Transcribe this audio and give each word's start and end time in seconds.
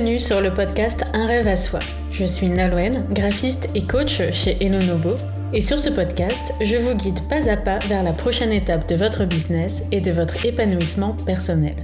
Bienvenue 0.00 0.18
sur 0.18 0.40
le 0.40 0.54
podcast 0.54 1.04
Un 1.12 1.26
rêve 1.26 1.46
à 1.46 1.56
soi. 1.56 1.78
Je 2.10 2.24
suis 2.24 2.48
Nalouen, 2.48 3.04
graphiste 3.10 3.68
et 3.74 3.82
coach 3.82 4.22
chez 4.32 4.56
Elonobo. 4.64 5.16
Et 5.52 5.60
sur 5.60 5.78
ce 5.78 5.90
podcast, 5.90 6.54
je 6.62 6.76
vous 6.76 6.94
guide 6.94 7.20
pas 7.28 7.50
à 7.50 7.58
pas 7.58 7.80
vers 7.80 8.02
la 8.02 8.14
prochaine 8.14 8.50
étape 8.50 8.88
de 8.88 8.94
votre 8.94 9.26
business 9.26 9.82
et 9.92 10.00
de 10.00 10.10
votre 10.10 10.46
épanouissement 10.46 11.14
personnel. 11.26 11.74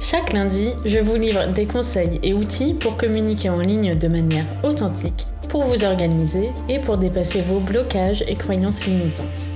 Chaque 0.00 0.32
lundi, 0.32 0.68
je 0.84 0.98
vous 0.98 1.16
livre 1.16 1.48
des 1.52 1.66
conseils 1.66 2.20
et 2.22 2.34
outils 2.34 2.74
pour 2.74 2.96
communiquer 2.96 3.50
en 3.50 3.60
ligne 3.60 3.96
de 3.96 4.06
manière 4.06 4.46
authentique, 4.62 5.26
pour 5.48 5.64
vous 5.64 5.82
organiser 5.82 6.50
et 6.68 6.78
pour 6.78 6.98
dépasser 6.98 7.42
vos 7.42 7.58
blocages 7.58 8.22
et 8.28 8.36
croyances 8.36 8.86
limitantes. 8.86 9.50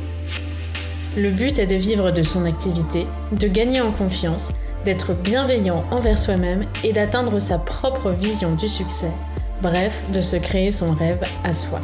Le 1.17 1.31
but 1.31 1.61
est 1.61 1.69
de 1.69 1.77
vivre 1.77 2.11
de 2.11 2.25
son 2.25 2.45
activité, 2.45 3.07
de 3.31 3.47
gagner 3.47 3.81
en 3.81 3.93
confiance 3.93 4.51
d'être 4.85 5.15
bienveillant 5.15 5.85
envers 5.91 6.19
soi-même 6.19 6.65
et 6.83 6.93
d'atteindre 6.93 7.39
sa 7.39 7.59
propre 7.59 8.11
vision 8.11 8.55
du 8.55 8.69
succès, 8.69 9.11
bref, 9.63 10.05
de 10.13 10.21
se 10.21 10.37
créer 10.37 10.73
son 10.73 10.93
rêve 10.93 11.25
à 11.43 11.53
soi. 11.53 11.81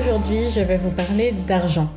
Aujourd'hui, 0.00 0.50
je 0.54 0.60
vais 0.60 0.78
vous 0.78 0.90
parler 0.90 1.32
d'argent. 1.32 1.90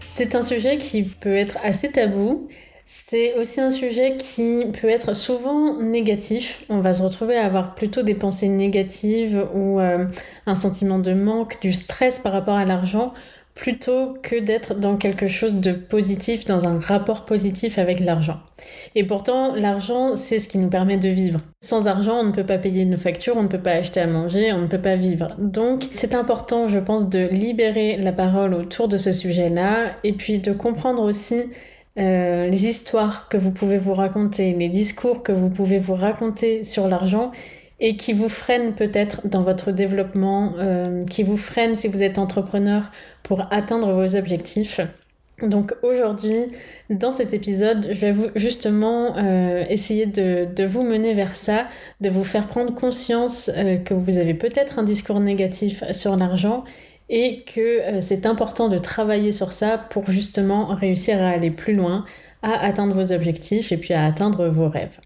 C'est 0.00 0.34
un 0.34 0.42
sujet 0.42 0.78
qui 0.78 1.02
peut 1.02 1.34
être 1.34 1.58
assez 1.62 1.90
tabou 1.90 2.48
c'est 2.92 3.38
aussi 3.38 3.60
un 3.60 3.70
sujet 3.70 4.16
qui 4.16 4.64
peut 4.80 4.88
être 4.88 5.14
souvent 5.14 5.80
négatif. 5.80 6.64
On 6.68 6.80
va 6.80 6.92
se 6.92 7.04
retrouver 7.04 7.36
à 7.36 7.44
avoir 7.44 7.76
plutôt 7.76 8.02
des 8.02 8.16
pensées 8.16 8.48
négatives 8.48 9.46
ou 9.54 9.78
euh, 9.78 10.06
un 10.46 10.54
sentiment 10.56 10.98
de 10.98 11.12
manque, 11.12 11.60
du 11.62 11.72
stress 11.72 12.18
par 12.18 12.32
rapport 12.32 12.56
à 12.56 12.64
l'argent, 12.64 13.14
plutôt 13.54 14.14
que 14.24 14.40
d'être 14.40 14.74
dans 14.74 14.96
quelque 14.96 15.28
chose 15.28 15.54
de 15.54 15.70
positif, 15.70 16.46
dans 16.46 16.66
un 16.66 16.80
rapport 16.80 17.26
positif 17.26 17.78
avec 17.78 18.00
l'argent. 18.00 18.40
Et 18.96 19.04
pourtant, 19.04 19.54
l'argent, 19.54 20.16
c'est 20.16 20.40
ce 20.40 20.48
qui 20.48 20.58
nous 20.58 20.68
permet 20.68 20.96
de 20.96 21.10
vivre. 21.10 21.40
Sans 21.60 21.86
argent, 21.86 22.16
on 22.18 22.24
ne 22.24 22.32
peut 22.32 22.46
pas 22.46 22.58
payer 22.58 22.86
nos 22.86 22.98
factures, 22.98 23.36
on 23.36 23.44
ne 23.44 23.48
peut 23.48 23.62
pas 23.62 23.74
acheter 23.74 24.00
à 24.00 24.08
manger, 24.08 24.52
on 24.52 24.62
ne 24.62 24.66
peut 24.66 24.82
pas 24.82 24.96
vivre. 24.96 25.36
Donc, 25.38 25.84
c'est 25.94 26.16
important, 26.16 26.66
je 26.66 26.80
pense, 26.80 27.08
de 27.08 27.28
libérer 27.28 27.98
la 27.98 28.10
parole 28.10 28.52
autour 28.52 28.88
de 28.88 28.96
ce 28.96 29.12
sujet-là 29.12 29.94
et 30.02 30.12
puis 30.12 30.40
de 30.40 30.50
comprendre 30.50 31.04
aussi 31.04 31.44
euh, 31.98 32.48
les 32.48 32.66
histoires 32.66 33.28
que 33.28 33.36
vous 33.36 33.50
pouvez 33.50 33.78
vous 33.78 33.94
raconter, 33.94 34.54
les 34.54 34.68
discours 34.68 35.22
que 35.22 35.32
vous 35.32 35.50
pouvez 35.50 35.78
vous 35.78 35.94
raconter 35.94 36.62
sur 36.62 36.86
l'argent 36.86 37.32
et 37.80 37.96
qui 37.96 38.12
vous 38.12 38.28
freinent 38.28 38.74
peut-être 38.74 39.26
dans 39.26 39.42
votre 39.42 39.72
développement, 39.72 40.52
euh, 40.58 41.04
qui 41.04 41.22
vous 41.22 41.36
freinent 41.36 41.74
si 41.74 41.88
vous 41.88 42.02
êtes 42.02 42.18
entrepreneur 42.18 42.90
pour 43.22 43.46
atteindre 43.50 43.92
vos 43.92 44.16
objectifs. 44.16 44.80
Donc 45.42 45.74
aujourd'hui, 45.82 46.36
dans 46.90 47.10
cet 47.10 47.32
épisode, 47.32 47.88
je 47.90 48.06
vais 48.06 48.14
justement 48.36 49.16
euh, 49.16 49.64
essayer 49.68 50.04
de, 50.04 50.64
vous 50.66 50.82
mener 50.82 51.14
vers 51.14 51.34
ça, 51.34 51.66
de 52.02 52.10
vous 52.10 52.24
faire 52.24 52.46
prendre 52.46 52.74
conscience 52.74 53.50
que 53.84 53.94
vous 53.94 54.18
avez 54.18 54.34
peut-être 54.34 54.78
un 54.78 54.82
discours 54.82 55.18
négatif 55.18 55.82
sur 55.92 56.16
l'argent 56.16 56.64
et 57.10 57.42
que 57.42 57.60
euh, 57.60 58.00
c'est 58.00 58.24
important 58.24 58.68
de 58.68 58.78
travailler 58.78 59.32
sur 59.32 59.52
ça 59.52 59.76
pour 59.76 60.10
justement 60.10 60.66
réussir 60.66 61.20
à 61.20 61.28
aller 61.28 61.50
plus 61.50 61.74
loin, 61.74 62.06
à 62.40 62.64
atteindre 62.64 62.94
vos 62.94 63.12
objectifs 63.12 63.72
et 63.72 63.76
puis 63.76 63.92
à 63.92 64.06
atteindre 64.06 64.48
vos 64.48 64.68
rêves. 64.68 65.00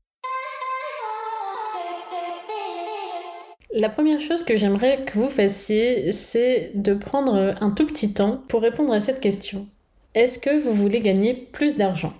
La 3.72 3.88
première 3.88 4.20
chose 4.20 4.44
que 4.44 4.56
j'aimerais 4.56 5.00
que 5.04 5.18
vous 5.18 5.30
fassiez, 5.30 6.12
c'est 6.12 6.70
de 6.76 6.94
prendre 6.94 7.56
un 7.60 7.70
tout 7.70 7.86
petit 7.86 8.12
temps 8.12 8.40
pour 8.46 8.62
répondre 8.62 8.92
à 8.92 9.00
cette 9.00 9.18
question. 9.18 9.66
Est-ce 10.14 10.38
que 10.38 10.62
vous 10.62 10.72
voulez 10.72 11.00
gagner 11.00 11.34
plus 11.34 11.76
d'argent? 11.76 12.12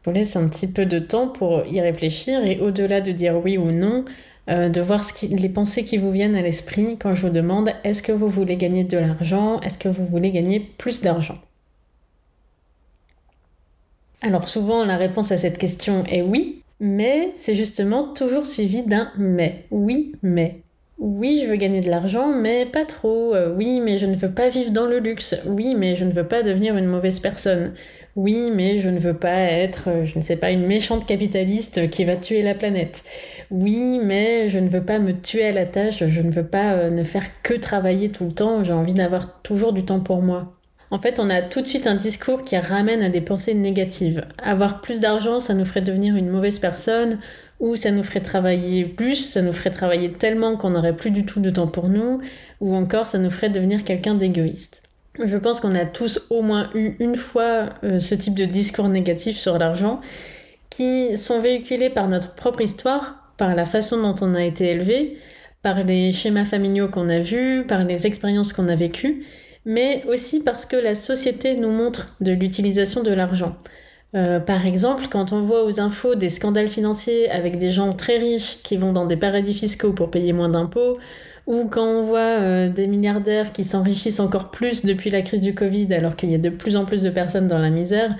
Je 0.00 0.10
vous 0.10 0.16
laisse 0.16 0.36
un 0.36 0.48
petit 0.48 0.68
peu 0.68 0.86
de 0.86 0.98
temps 0.98 1.28
pour 1.28 1.66
y 1.66 1.80
réfléchir 1.82 2.42
et 2.46 2.60
au-delà 2.60 3.02
de 3.02 3.10
dire 3.12 3.36
oui 3.44 3.58
ou 3.58 3.72
non, 3.72 4.06
euh, 4.48 4.68
de 4.68 4.80
voir 4.80 5.04
les 5.22 5.48
pensées 5.48 5.84
qui 5.84 5.98
vous 5.98 6.10
viennent 6.10 6.36
à 6.36 6.42
l'esprit 6.42 6.96
quand 6.98 7.14
je 7.14 7.22
vous 7.22 7.32
demande 7.32 7.70
est-ce 7.84 8.02
que 8.02 8.12
vous 8.12 8.28
voulez 8.28 8.56
gagner 8.56 8.84
de 8.84 8.98
l'argent, 8.98 9.60
est-ce 9.60 9.78
que 9.78 9.88
vous 9.88 10.06
voulez 10.06 10.30
gagner 10.30 10.60
plus 10.60 11.00
d'argent? 11.00 11.38
Alors 14.22 14.48
souvent 14.48 14.84
la 14.84 14.96
réponse 14.96 15.32
à 15.32 15.36
cette 15.36 15.58
question 15.58 16.04
est 16.04 16.22
oui, 16.22 16.62
mais 16.80 17.32
c'est 17.34 17.56
justement 17.56 18.12
toujours 18.12 18.46
suivi 18.46 18.82
d'un 18.82 19.10
mais. 19.16 19.58
Oui, 19.70 20.12
mais. 20.22 20.60
Oui, 20.98 21.42
je 21.42 21.50
veux 21.50 21.56
gagner 21.56 21.80
de 21.80 21.90
l'argent, 21.90 22.32
mais 22.32 22.66
pas 22.66 22.84
trop. 22.84 23.34
Euh, 23.34 23.54
oui, 23.54 23.80
mais 23.80 23.98
je 23.98 24.06
ne 24.06 24.14
veux 24.14 24.32
pas 24.32 24.48
vivre 24.48 24.70
dans 24.70 24.86
le 24.86 24.98
luxe. 24.98 25.36
Oui, 25.46 25.74
mais 25.76 25.94
je 25.96 26.04
ne 26.04 26.12
veux 26.12 26.26
pas 26.26 26.42
devenir 26.42 26.76
une 26.76 26.86
mauvaise 26.86 27.20
personne. 27.20 27.74
Oui, 28.16 28.50
mais 28.50 28.80
je 28.80 28.88
ne 28.88 28.98
veux 28.98 29.14
pas 29.18 29.38
être, 29.42 29.88
euh, 29.88 30.06
je 30.06 30.18
ne 30.18 30.24
sais 30.24 30.36
pas, 30.36 30.50
une 30.50 30.66
méchante 30.66 31.06
capitaliste 31.06 31.90
qui 31.90 32.04
va 32.04 32.16
tuer 32.16 32.42
la 32.42 32.54
planète. 32.54 33.04
Oui, 33.50 34.00
mais 34.02 34.48
je 34.48 34.58
ne 34.58 34.70
veux 34.70 34.82
pas 34.82 34.98
me 34.98 35.12
tuer 35.12 35.44
à 35.44 35.52
la 35.52 35.66
tâche, 35.66 36.02
je 36.08 36.20
ne 36.22 36.30
veux 36.30 36.46
pas 36.46 36.72
euh, 36.72 36.90
ne 36.90 37.04
faire 37.04 37.42
que 37.42 37.52
travailler 37.52 38.10
tout 38.10 38.24
le 38.24 38.32
temps, 38.32 38.64
j'ai 38.64 38.72
envie 38.72 38.94
d'avoir 38.94 39.42
toujours 39.42 39.74
du 39.74 39.84
temps 39.84 40.00
pour 40.00 40.22
moi. 40.22 40.54
En 40.90 40.98
fait, 40.98 41.20
on 41.20 41.28
a 41.28 41.42
tout 41.42 41.60
de 41.60 41.66
suite 41.66 41.86
un 41.86 41.94
discours 41.94 42.42
qui 42.42 42.56
ramène 42.56 43.02
à 43.02 43.10
des 43.10 43.20
pensées 43.20 43.54
négatives. 43.54 44.24
Avoir 44.42 44.80
plus 44.80 45.00
d'argent, 45.00 45.38
ça 45.38 45.52
nous 45.52 45.66
ferait 45.66 45.82
devenir 45.82 46.16
une 46.16 46.30
mauvaise 46.30 46.58
personne, 46.58 47.18
ou 47.60 47.76
ça 47.76 47.90
nous 47.90 48.02
ferait 48.02 48.20
travailler 48.20 48.84
plus, 48.86 49.16
ça 49.16 49.42
nous 49.42 49.52
ferait 49.52 49.70
travailler 49.70 50.12
tellement 50.12 50.56
qu'on 50.56 50.70
n'aurait 50.70 50.96
plus 50.96 51.10
du 51.10 51.26
tout 51.26 51.40
de 51.40 51.50
temps 51.50 51.66
pour 51.66 51.88
nous, 51.88 52.20
ou 52.60 52.74
encore 52.74 53.08
ça 53.08 53.18
nous 53.18 53.30
ferait 53.30 53.50
devenir 53.50 53.84
quelqu'un 53.84 54.14
d'égoïste. 54.14 54.85
Je 55.24 55.36
pense 55.36 55.60
qu'on 55.60 55.74
a 55.74 55.84
tous 55.84 56.26
au 56.30 56.42
moins 56.42 56.70
eu 56.74 56.96
une 57.00 57.16
fois 57.16 57.70
euh, 57.84 57.98
ce 57.98 58.14
type 58.14 58.34
de 58.34 58.44
discours 58.44 58.88
négatif 58.88 59.36
sur 59.38 59.58
l'argent 59.58 60.00
qui 60.70 61.16
sont 61.16 61.40
véhiculés 61.40 61.88
par 61.88 62.08
notre 62.08 62.34
propre 62.34 62.60
histoire, 62.60 63.32
par 63.38 63.54
la 63.54 63.64
façon 63.64 64.00
dont 64.02 64.14
on 64.20 64.34
a 64.34 64.44
été 64.44 64.66
élevé, 64.66 65.16
par 65.62 65.82
les 65.82 66.12
schémas 66.12 66.44
familiaux 66.44 66.88
qu'on 66.88 67.08
a 67.08 67.20
vus, 67.20 67.64
par 67.66 67.84
les 67.84 68.06
expériences 68.06 68.52
qu'on 68.52 68.68
a 68.68 68.76
vécues, 68.76 69.24
mais 69.64 70.04
aussi 70.06 70.42
parce 70.44 70.66
que 70.66 70.76
la 70.76 70.94
société 70.94 71.56
nous 71.56 71.70
montre 71.70 72.14
de 72.20 72.32
l'utilisation 72.32 73.02
de 73.02 73.10
l'argent. 73.10 73.56
Euh, 74.14 74.38
par 74.38 74.66
exemple, 74.66 75.06
quand 75.10 75.32
on 75.32 75.40
voit 75.40 75.64
aux 75.64 75.80
infos 75.80 76.14
des 76.14 76.28
scandales 76.28 76.68
financiers 76.68 77.30
avec 77.30 77.58
des 77.58 77.72
gens 77.72 77.92
très 77.92 78.18
riches 78.18 78.58
qui 78.62 78.76
vont 78.76 78.92
dans 78.92 79.06
des 79.06 79.16
paradis 79.16 79.54
fiscaux 79.54 79.92
pour 79.92 80.10
payer 80.10 80.32
moins 80.32 80.48
d'impôts, 80.48 80.98
ou 81.46 81.68
quand 81.68 81.86
on 81.86 82.02
voit 82.02 82.40
euh, 82.40 82.68
des 82.68 82.86
milliardaires 82.86 83.52
qui 83.52 83.64
s'enrichissent 83.64 84.20
encore 84.20 84.50
plus 84.50 84.84
depuis 84.84 85.10
la 85.10 85.22
crise 85.22 85.40
du 85.40 85.54
Covid 85.54 85.92
alors 85.94 86.16
qu'il 86.16 86.30
y 86.30 86.34
a 86.34 86.38
de 86.38 86.50
plus 86.50 86.76
en 86.76 86.84
plus 86.84 87.02
de 87.02 87.10
personnes 87.10 87.46
dans 87.46 87.58
la 87.58 87.70
misère, 87.70 88.16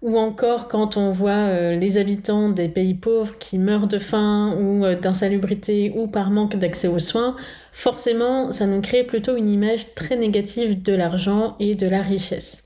ou 0.00 0.18
encore 0.18 0.68
quand 0.68 0.96
on 0.96 1.12
voit 1.12 1.30
euh, 1.48 1.76
les 1.76 1.96
habitants 1.96 2.50
des 2.50 2.68
pays 2.68 2.94
pauvres 2.94 3.38
qui 3.38 3.58
meurent 3.58 3.86
de 3.86 3.98
faim 3.98 4.54
ou 4.58 4.84
euh, 4.84 4.98
d'insalubrité 4.98 5.92
ou 5.96 6.06
par 6.06 6.30
manque 6.30 6.56
d'accès 6.56 6.88
aux 6.88 6.98
soins, 6.98 7.36
forcément 7.72 8.52
ça 8.52 8.66
nous 8.66 8.80
crée 8.80 9.04
plutôt 9.04 9.36
une 9.36 9.48
image 9.48 9.94
très 9.94 10.16
négative 10.16 10.82
de 10.82 10.94
l'argent 10.94 11.56
et 11.60 11.74
de 11.74 11.86
la 11.86 12.02
richesse. 12.02 12.64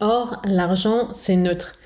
Or, 0.00 0.42
l'argent, 0.44 1.08
c'est 1.12 1.36
neutre. 1.36 1.76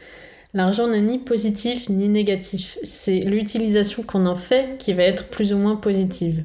L'argent 0.55 0.89
n'est 0.89 1.03
ni 1.03 1.19
positif 1.19 1.91
ni 1.91 2.09
négatif, 2.09 2.79
c'est 2.83 3.21
l'utilisation 3.21 4.03
qu'on 4.03 4.25
en 4.25 4.35
fait 4.35 4.79
qui 4.79 4.95
va 4.95 5.03
être 5.03 5.29
plus 5.29 5.53
ou 5.53 5.59
moins 5.59 5.77
positive. 5.77 6.45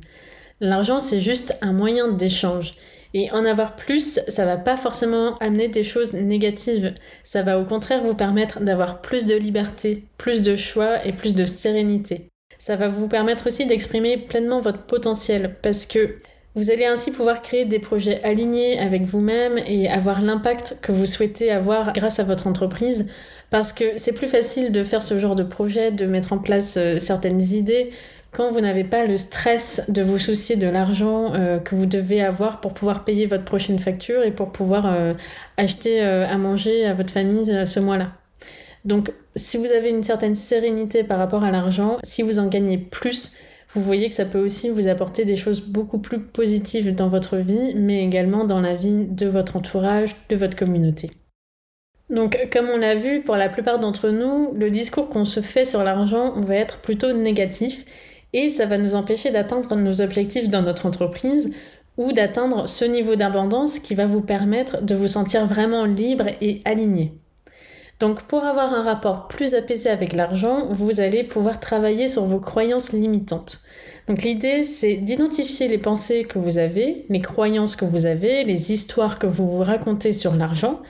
L'argent, 0.63 1.01
c'est 1.01 1.19
juste 1.19 1.57
un 1.59 1.73
moyen 1.73 2.07
d'échange. 2.07 2.75
Et 3.13 3.29
en 3.31 3.43
avoir 3.43 3.75
plus, 3.75 4.21
ça 4.29 4.45
va 4.45 4.55
pas 4.55 4.77
forcément 4.77 5.37
amener 5.39 5.67
des 5.67 5.83
choses 5.83 6.13
négatives. 6.13 6.93
Ça 7.25 7.43
va 7.43 7.59
au 7.59 7.65
contraire 7.65 8.01
vous 8.01 8.15
permettre 8.15 8.61
d'avoir 8.61 9.01
plus 9.01 9.25
de 9.25 9.35
liberté, 9.35 10.05
plus 10.17 10.41
de 10.41 10.55
choix 10.55 11.05
et 11.05 11.11
plus 11.11 11.35
de 11.35 11.43
sérénité. 11.43 12.27
Ça 12.59 12.77
va 12.77 12.87
vous 12.87 13.09
permettre 13.09 13.47
aussi 13.47 13.65
d'exprimer 13.65 14.17
pleinement 14.17 14.61
votre 14.61 14.83
potentiel 14.83 15.53
parce 15.61 15.85
que 15.85 16.15
vous 16.55 16.71
allez 16.71 16.85
ainsi 16.85 17.11
pouvoir 17.11 17.41
créer 17.41 17.65
des 17.65 17.79
projets 17.79 18.23
alignés 18.23 18.79
avec 18.79 19.03
vous-même 19.03 19.59
et 19.67 19.89
avoir 19.89 20.21
l'impact 20.21 20.77
que 20.81 20.93
vous 20.93 21.07
souhaitez 21.07 21.51
avoir 21.51 21.91
grâce 21.91 22.19
à 22.19 22.23
votre 22.23 22.47
entreprise 22.47 23.07
parce 23.49 23.73
que 23.73 23.97
c'est 23.97 24.13
plus 24.13 24.29
facile 24.29 24.71
de 24.71 24.85
faire 24.85 25.03
ce 25.03 25.19
genre 25.19 25.35
de 25.35 25.43
projet, 25.43 25.91
de 25.91 26.05
mettre 26.05 26.31
en 26.31 26.37
place 26.37 26.77
euh, 26.77 26.99
certaines 26.99 27.41
idées 27.41 27.91
quand 28.33 28.51
vous 28.51 28.61
n'avez 28.61 28.83
pas 28.83 29.05
le 29.05 29.15
stress 29.15 29.83
de 29.89 30.01
vous 30.01 30.17
soucier 30.17 30.55
de 30.55 30.67
l'argent 30.67 31.33
euh, 31.33 31.59
que 31.59 31.75
vous 31.75 31.85
devez 31.85 32.21
avoir 32.21 32.61
pour 32.61 32.73
pouvoir 32.73 33.03
payer 33.03 33.27
votre 33.27 33.45
prochaine 33.45 33.79
facture 33.79 34.23
et 34.23 34.31
pour 34.31 34.51
pouvoir 34.51 34.85
euh, 34.87 35.13
acheter 35.57 36.03
euh, 36.03 36.25
à 36.25 36.37
manger 36.37 36.85
à 36.85 36.93
votre 36.93 37.13
famille 37.13 37.65
ce 37.65 37.79
mois-là. 37.79 38.11
Donc 38.85 39.13
si 39.35 39.57
vous 39.57 39.67
avez 39.67 39.89
une 39.89 40.03
certaine 40.03 40.35
sérénité 40.35 41.03
par 41.03 41.19
rapport 41.19 41.43
à 41.43 41.51
l'argent, 41.51 41.97
si 42.03 42.23
vous 42.23 42.39
en 42.39 42.47
gagnez 42.47 42.77
plus, 42.77 43.31
vous 43.73 43.81
voyez 43.81 44.09
que 44.09 44.15
ça 44.15 44.25
peut 44.25 44.43
aussi 44.43 44.69
vous 44.69 44.87
apporter 44.87 45.25
des 45.25 45.37
choses 45.37 45.61
beaucoup 45.61 45.99
plus 45.99 46.19
positives 46.19 46.93
dans 46.93 47.09
votre 47.09 47.37
vie, 47.37 47.73
mais 47.75 48.03
également 48.03 48.43
dans 48.45 48.61
la 48.61 48.75
vie 48.75 49.05
de 49.07 49.27
votre 49.27 49.55
entourage, 49.55 50.15
de 50.29 50.35
votre 50.35 50.55
communauté. 50.55 51.11
Donc, 52.09 52.37
comme 52.51 52.69
on 52.69 52.77
l'a 52.77 52.93
vu, 52.93 53.21
pour 53.21 53.37
la 53.37 53.49
plupart 53.49 53.79
d'entre 53.79 54.09
nous, 54.09 54.53
le 54.53 54.69
discours 54.69 55.09
qu'on 55.09 55.25
se 55.25 55.39
fait 55.39 55.65
sur 55.65 55.83
l'argent 55.83 56.39
va 56.41 56.55
être 56.55 56.79
plutôt 56.79 57.13
négatif 57.13 57.85
et 58.33 58.49
ça 58.49 58.65
va 58.65 58.77
nous 58.77 58.95
empêcher 58.95 59.31
d'atteindre 59.31 59.75
nos 59.75 60.01
objectifs 60.01 60.49
dans 60.49 60.61
notre 60.61 60.85
entreprise 60.85 61.51
ou 61.97 62.11
d'atteindre 62.11 62.67
ce 62.67 62.85
niveau 62.85 63.15
d'abondance 63.15 63.79
qui 63.79 63.95
va 63.95 64.05
vous 64.05 64.21
permettre 64.21 64.81
de 64.81 64.95
vous 64.95 65.07
sentir 65.07 65.45
vraiment 65.45 65.85
libre 65.85 66.25
et 66.41 66.61
aligné. 66.65 67.13
Donc 67.99 68.23
pour 68.23 68.43
avoir 68.43 68.73
un 68.73 68.83
rapport 68.83 69.27
plus 69.27 69.53
apaisé 69.53 69.89
avec 69.89 70.13
l'argent, 70.13 70.67
vous 70.71 70.99
allez 70.99 71.23
pouvoir 71.23 71.59
travailler 71.59 72.07
sur 72.07 72.23
vos 72.23 72.39
croyances 72.39 72.91
limitantes. 72.91 73.61
Donc 74.07 74.23
l'idée, 74.23 74.63
c'est 74.63 74.95
d'identifier 74.97 75.67
les 75.67 75.77
pensées 75.77 76.25
que 76.25 76.39
vous 76.39 76.57
avez, 76.57 77.05
les 77.07 77.21
croyances 77.21 77.75
que 77.75 77.85
vous 77.85 78.05
avez, 78.05 78.43
les 78.43 78.73
histoires 78.73 79.19
que 79.19 79.27
vous 79.27 79.47
vous 79.47 79.63
racontez 79.63 80.11
sur 80.11 80.35
l'argent, 80.35 80.81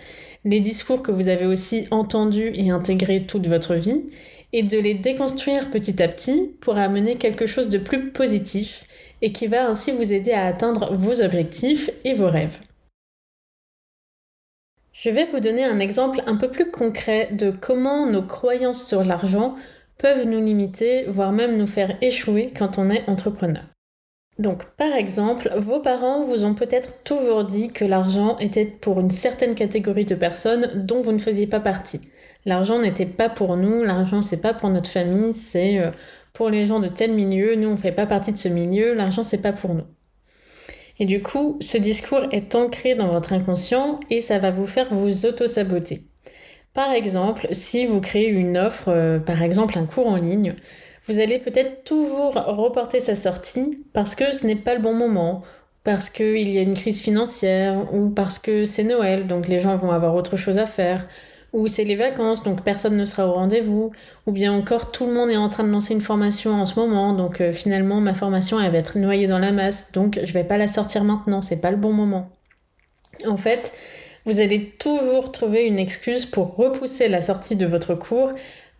les 0.45 0.59
discours 0.59 1.03
que 1.03 1.11
vous 1.11 1.27
avez 1.27 1.45
aussi 1.45 1.87
entendus 1.91 2.51
et 2.55 2.71
intégrés 2.71 3.25
toute 3.25 3.47
votre 3.47 3.75
vie, 3.75 4.05
et 4.53 4.63
de 4.63 4.77
les 4.77 4.93
déconstruire 4.93 5.69
petit 5.71 6.01
à 6.01 6.07
petit 6.07 6.55
pour 6.61 6.77
amener 6.77 7.17
quelque 7.17 7.47
chose 7.47 7.69
de 7.69 7.79
plus 7.79 8.11
positif 8.11 8.85
et 9.21 9.33
qui 9.33 9.47
va 9.47 9.67
ainsi 9.67 9.91
vous 9.91 10.13
aider 10.13 10.31
à 10.31 10.45
atteindre 10.45 10.93
vos 10.93 11.21
objectifs 11.21 11.89
et 12.05 12.13
vos 12.13 12.27
rêves. 12.27 12.59
Je 14.93 15.09
vais 15.09 15.25
vous 15.25 15.39
donner 15.39 15.63
un 15.63 15.79
exemple 15.79 16.21
un 16.27 16.37
peu 16.37 16.49
plus 16.49 16.69
concret 16.69 17.29
de 17.31 17.49
comment 17.49 18.05
nos 18.05 18.21
croyances 18.21 18.87
sur 18.87 19.03
l'argent 19.03 19.55
peuvent 19.97 20.27
nous 20.27 20.43
limiter, 20.43 21.05
voire 21.07 21.31
même 21.31 21.57
nous 21.57 21.67
faire 21.67 21.97
échouer 22.01 22.53
quand 22.55 22.77
on 22.77 22.89
est 22.89 23.09
entrepreneur. 23.09 23.72
Donc, 24.39 24.65
par 24.77 24.93
exemple, 24.93 25.51
vos 25.57 25.79
parents 25.79 26.25
vous 26.25 26.43
ont 26.43 26.55
peut-être 26.55 27.03
toujours 27.03 27.43
dit 27.43 27.67
que 27.69 27.85
l'argent 27.85 28.37
était 28.39 28.65
pour 28.65 28.99
une 28.99 29.11
certaine 29.11 29.53
catégorie 29.53 30.05
de 30.05 30.15
personnes 30.15 30.85
dont 30.85 31.01
vous 31.01 31.11
ne 31.11 31.19
faisiez 31.19 31.45
pas 31.45 31.59
partie. 31.59 32.01
L'argent 32.45 32.79
n'était 32.79 33.05
pas 33.05 33.29
pour 33.29 33.57
nous, 33.57 33.83
l'argent 33.83 34.21
c'est 34.21 34.41
pas 34.41 34.53
pour 34.53 34.69
notre 34.69 34.89
famille, 34.89 35.33
c'est 35.33 35.79
euh, 35.79 35.91
pour 36.33 36.49
les 36.49 36.65
gens 36.65 36.79
de 36.79 36.87
tel 36.87 37.13
milieu, 37.13 37.55
nous 37.55 37.69
on 37.69 37.77
fait 37.77 37.91
pas 37.91 38.07
partie 38.07 38.31
de 38.31 38.37
ce 38.37 38.49
milieu, 38.49 38.93
l'argent 38.95 39.23
c'est 39.23 39.41
pas 39.41 39.53
pour 39.53 39.75
nous. 39.75 39.85
Et 40.99 41.05
du 41.05 41.21
coup, 41.21 41.57
ce 41.61 41.77
discours 41.77 42.25
est 42.31 42.55
ancré 42.55 42.95
dans 42.95 43.07
votre 43.07 43.33
inconscient 43.33 43.99
et 44.09 44.19
ça 44.19 44.39
va 44.39 44.51
vous 44.51 44.67
faire 44.67 44.93
vous 44.93 45.25
auto-saboter. 45.25 46.03
Par 46.73 46.91
exemple, 46.91 47.47
si 47.51 47.85
vous 47.85 48.01
créez 48.01 48.29
une 48.29 48.57
offre, 48.57 48.89
euh, 48.89 49.19
par 49.19 49.43
exemple 49.43 49.77
un 49.77 49.85
cours 49.85 50.07
en 50.07 50.15
ligne, 50.15 50.55
vous 51.07 51.19
allez 51.19 51.39
peut-être 51.39 51.83
toujours 51.83 52.33
reporter 52.33 52.99
sa 52.99 53.15
sortie 53.15 53.83
parce 53.93 54.15
que 54.15 54.33
ce 54.33 54.45
n'est 54.45 54.55
pas 54.55 54.75
le 54.75 54.81
bon 54.81 54.93
moment, 54.93 55.43
parce 55.83 56.09
qu'il 56.09 56.49
y 56.49 56.57
a 56.57 56.61
une 56.61 56.75
crise 56.75 57.01
financière 57.01 57.93
ou 57.93 58.09
parce 58.09 58.39
que 58.39 58.65
c'est 58.65 58.83
Noël, 58.83 59.27
donc 59.27 59.47
les 59.47 59.59
gens 59.59 59.75
vont 59.75 59.91
avoir 59.91 60.15
autre 60.15 60.37
chose 60.37 60.57
à 60.57 60.65
faire, 60.65 61.07
ou 61.51 61.67
c'est 61.67 61.83
les 61.83 61.95
vacances, 61.95 62.43
donc 62.43 62.63
personne 62.63 62.95
ne 62.95 63.05
sera 63.05 63.27
au 63.27 63.33
rendez-vous, 63.33 63.91
ou 64.25 64.31
bien 64.31 64.53
encore 64.53 64.91
tout 64.91 65.05
le 65.05 65.13
monde 65.13 65.29
est 65.29 65.37
en 65.37 65.49
train 65.49 65.63
de 65.63 65.69
lancer 65.69 65.93
une 65.93 66.01
formation 66.01 66.53
en 66.53 66.65
ce 66.65 66.79
moment, 66.79 67.13
donc 67.13 67.41
euh, 67.41 67.53
finalement 67.53 67.99
ma 67.99 68.13
formation 68.13 68.59
elle 68.59 68.71
va 68.71 68.77
être 68.77 68.97
noyée 68.97 69.27
dans 69.27 69.39
la 69.39 69.51
masse, 69.51 69.91
donc 69.91 70.19
je 70.23 70.33
vais 70.33 70.45
pas 70.45 70.57
la 70.57 70.67
sortir 70.67 71.03
maintenant, 71.03 71.41
c'est 71.41 71.57
pas 71.57 71.71
le 71.71 71.77
bon 71.77 71.91
moment. 71.91 72.29
En 73.27 73.37
fait, 73.37 73.73
vous 74.25 74.39
allez 74.39 74.69
toujours 74.79 75.31
trouver 75.31 75.65
une 75.65 75.79
excuse 75.79 76.25
pour 76.25 76.55
repousser 76.55 77.09
la 77.09 77.21
sortie 77.21 77.57
de 77.57 77.65
votre 77.65 77.93
cours 77.93 78.31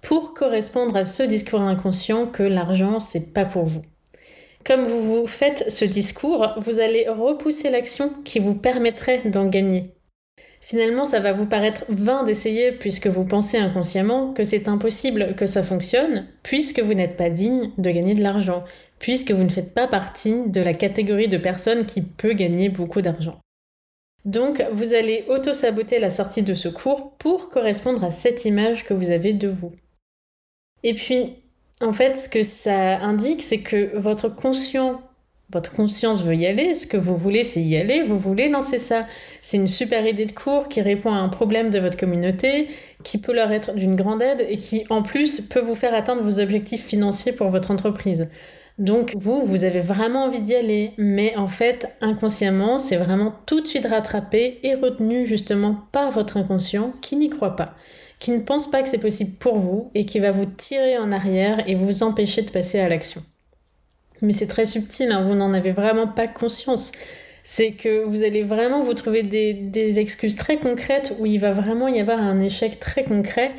pour 0.04 0.34
correspondre 0.34 0.96
à 0.96 1.06
ce 1.06 1.24
discours 1.24 1.62
inconscient 1.62 2.28
que 2.28 2.44
l'argent 2.44 3.00
c'est 3.00 3.34
pas 3.34 3.46
pour 3.46 3.66
vous. 3.66 3.82
Comme 4.66 4.86
vous 4.86 5.02
vous 5.02 5.28
faites 5.28 5.70
ce 5.70 5.86
discours, 5.86 6.54
vous 6.58 6.80
allez 6.80 7.08
repousser 7.10 7.70
l'action 7.70 8.12
qui 8.24 8.40
vous 8.40 8.54
permettrait 8.54 9.22
d'en 9.26 9.48
gagner. 9.48 9.96
Finalement, 10.62 11.04
ça 11.04 11.20
va 11.20 11.34
vous 11.34 11.46
paraître 11.46 11.84
vain 11.90 12.24
d'essayer 12.24 12.72
puisque 12.72 13.08
vous 13.08 13.26
pensez 13.26 13.58
inconsciemment 13.58 14.32
que 14.32 14.46
c'est 14.46 14.70
impossible 14.70 15.36
que 15.36 15.46
ça 15.46 15.64
fonctionne, 15.64 16.28
puisque 16.42 16.80
vous 16.80 16.94
n'êtes 16.94 17.18
pas 17.18 17.30
digne 17.30 17.72
de 17.78 17.90
gagner 17.90 18.14
de 18.14 18.24
l'argent, 18.24 18.64
puisque 19.00 19.32
vous 19.32 19.44
ne 19.44 19.50
faites 19.50 19.74
pas 19.74 19.88
partie 19.88 20.48
de 20.48 20.62
la 20.62 20.74
catégorie 20.74 21.28
de 21.28 21.38
personnes 21.38 21.86
qui 21.86 22.02
peut 22.02 22.32
gagner 22.32 22.70
beaucoup 22.70 23.02
d'argent. 23.02 23.42
Donc, 24.24 24.66
vous 24.72 24.94
allez 24.94 25.26
auto-saboter 25.28 26.00
la 26.00 26.10
sortie 26.10 26.44
de 26.44 26.54
ce 26.54 26.70
cours 26.70 27.12
pour 27.18 27.50
correspondre 27.50 28.06
à 28.06 28.12
cette 28.12 28.46
image 28.46 28.86
que 28.86 28.94
vous 28.94 29.12
avez 29.12 29.34
de 29.34 29.50
vous. 29.50 29.74
Et 30.84 30.94
puis, 30.94 31.36
en 31.82 31.94
fait, 31.94 32.18
ce 32.18 32.30
que 32.30 32.44
ça 32.44 33.00
indique, 33.00 33.42
c'est 33.42 33.62
que 33.62 33.98
votre 33.98 34.30
conscient 34.30 35.02
votre 35.54 35.72
conscience 35.72 36.24
veut 36.24 36.36
y 36.36 36.48
aller, 36.48 36.74
ce 36.74 36.88
que 36.88 36.98
vous 36.98 37.16
voulez 37.16 37.44
c'est 37.44 37.62
y 37.62 37.78
aller, 37.78 38.02
vous 38.02 38.18
voulez 38.18 38.50
lancer 38.50 38.80
ça. 38.80 39.06
C'est 39.42 39.58
une 39.58 39.68
super 39.68 40.06
idée 40.08 40.26
de 40.26 40.32
cours 40.32 40.68
qui 40.68 40.82
répond 40.82 41.14
à 41.14 41.18
un 41.18 41.30
problème 41.30 41.70
de 41.70 41.80
votre 41.80 41.98
communauté, 41.98 42.68
qui 43.04 43.20
peut 43.20 43.34
leur 43.34 43.52
être 43.52 43.76
d'une 43.76 43.96
grande 43.96 44.22
aide 44.22 44.46
et 44.50 44.58
qui 44.58 44.84
en 44.90 45.04
plus 45.04 45.42
peut 45.42 45.60
vous 45.60 45.76
faire 45.76 45.94
atteindre 45.94 46.24
vos 46.24 46.40
objectifs 46.40 46.84
financiers 46.84 47.34
pour 47.34 47.50
votre 47.50 47.70
entreprise. 47.70 48.30
Donc 48.80 49.14
vous, 49.16 49.46
vous 49.46 49.64
avez 49.64 49.82
vraiment 49.82 50.24
envie 50.24 50.42
d'y 50.42 50.56
aller, 50.56 50.94
mais 50.98 51.36
en 51.38 51.48
fait, 51.48 51.88
inconsciemment, 52.02 52.80
c'est 52.80 52.98
vraiment 52.98 53.36
tout 53.46 53.62
de 53.62 53.68
suite 53.68 53.86
rattrapé 53.86 54.60
et 54.64 54.74
retenu 54.74 55.28
justement 55.28 55.78
par 55.92 56.10
votre 56.10 56.38
inconscient 56.38 56.94
qui 57.02 57.16
n'y 57.16 57.30
croit 57.30 57.56
pas, 57.56 57.76
qui 58.24 58.32
ne 58.32 58.40
pense 58.40 58.72
pas 58.72 58.82
que 58.82 58.90
c'est 58.90 58.98
possible 58.98 59.34
pour 59.38 59.58
vous 59.58 59.92
et 59.94 60.06
qui 60.06 60.20
va 60.20 60.32
vous 60.32 60.46
tirer 60.46 60.98
en 60.98 61.12
arrière 61.12 61.64
et 61.68 61.76
vous 61.76 62.02
empêcher 62.02 62.42
de 62.42 62.50
passer 62.50 62.80
à 62.80 62.90
l'action 62.90 63.22
mais 64.24 64.32
c'est 64.32 64.48
très 64.48 64.66
subtil, 64.66 65.12
hein, 65.12 65.22
vous 65.22 65.36
n'en 65.36 65.54
avez 65.54 65.72
vraiment 65.72 66.08
pas 66.08 66.28
conscience. 66.28 66.92
C'est 67.44 67.72
que 67.72 68.06
vous 68.06 68.24
allez 68.24 68.42
vraiment 68.42 68.82
vous 68.82 68.94
trouver 68.94 69.22
des, 69.22 70.00
excuses 70.00 70.36
très 70.36 70.58
concrètes 70.58 71.14
où 71.20 71.26
il 71.26 71.40
va 71.40 71.52
vraiment 71.52 71.90
y 71.90 72.00
avoir 72.00 72.20
un 72.20 72.40
échec 72.40 72.80
très 72.80 73.04
concret 73.04 73.52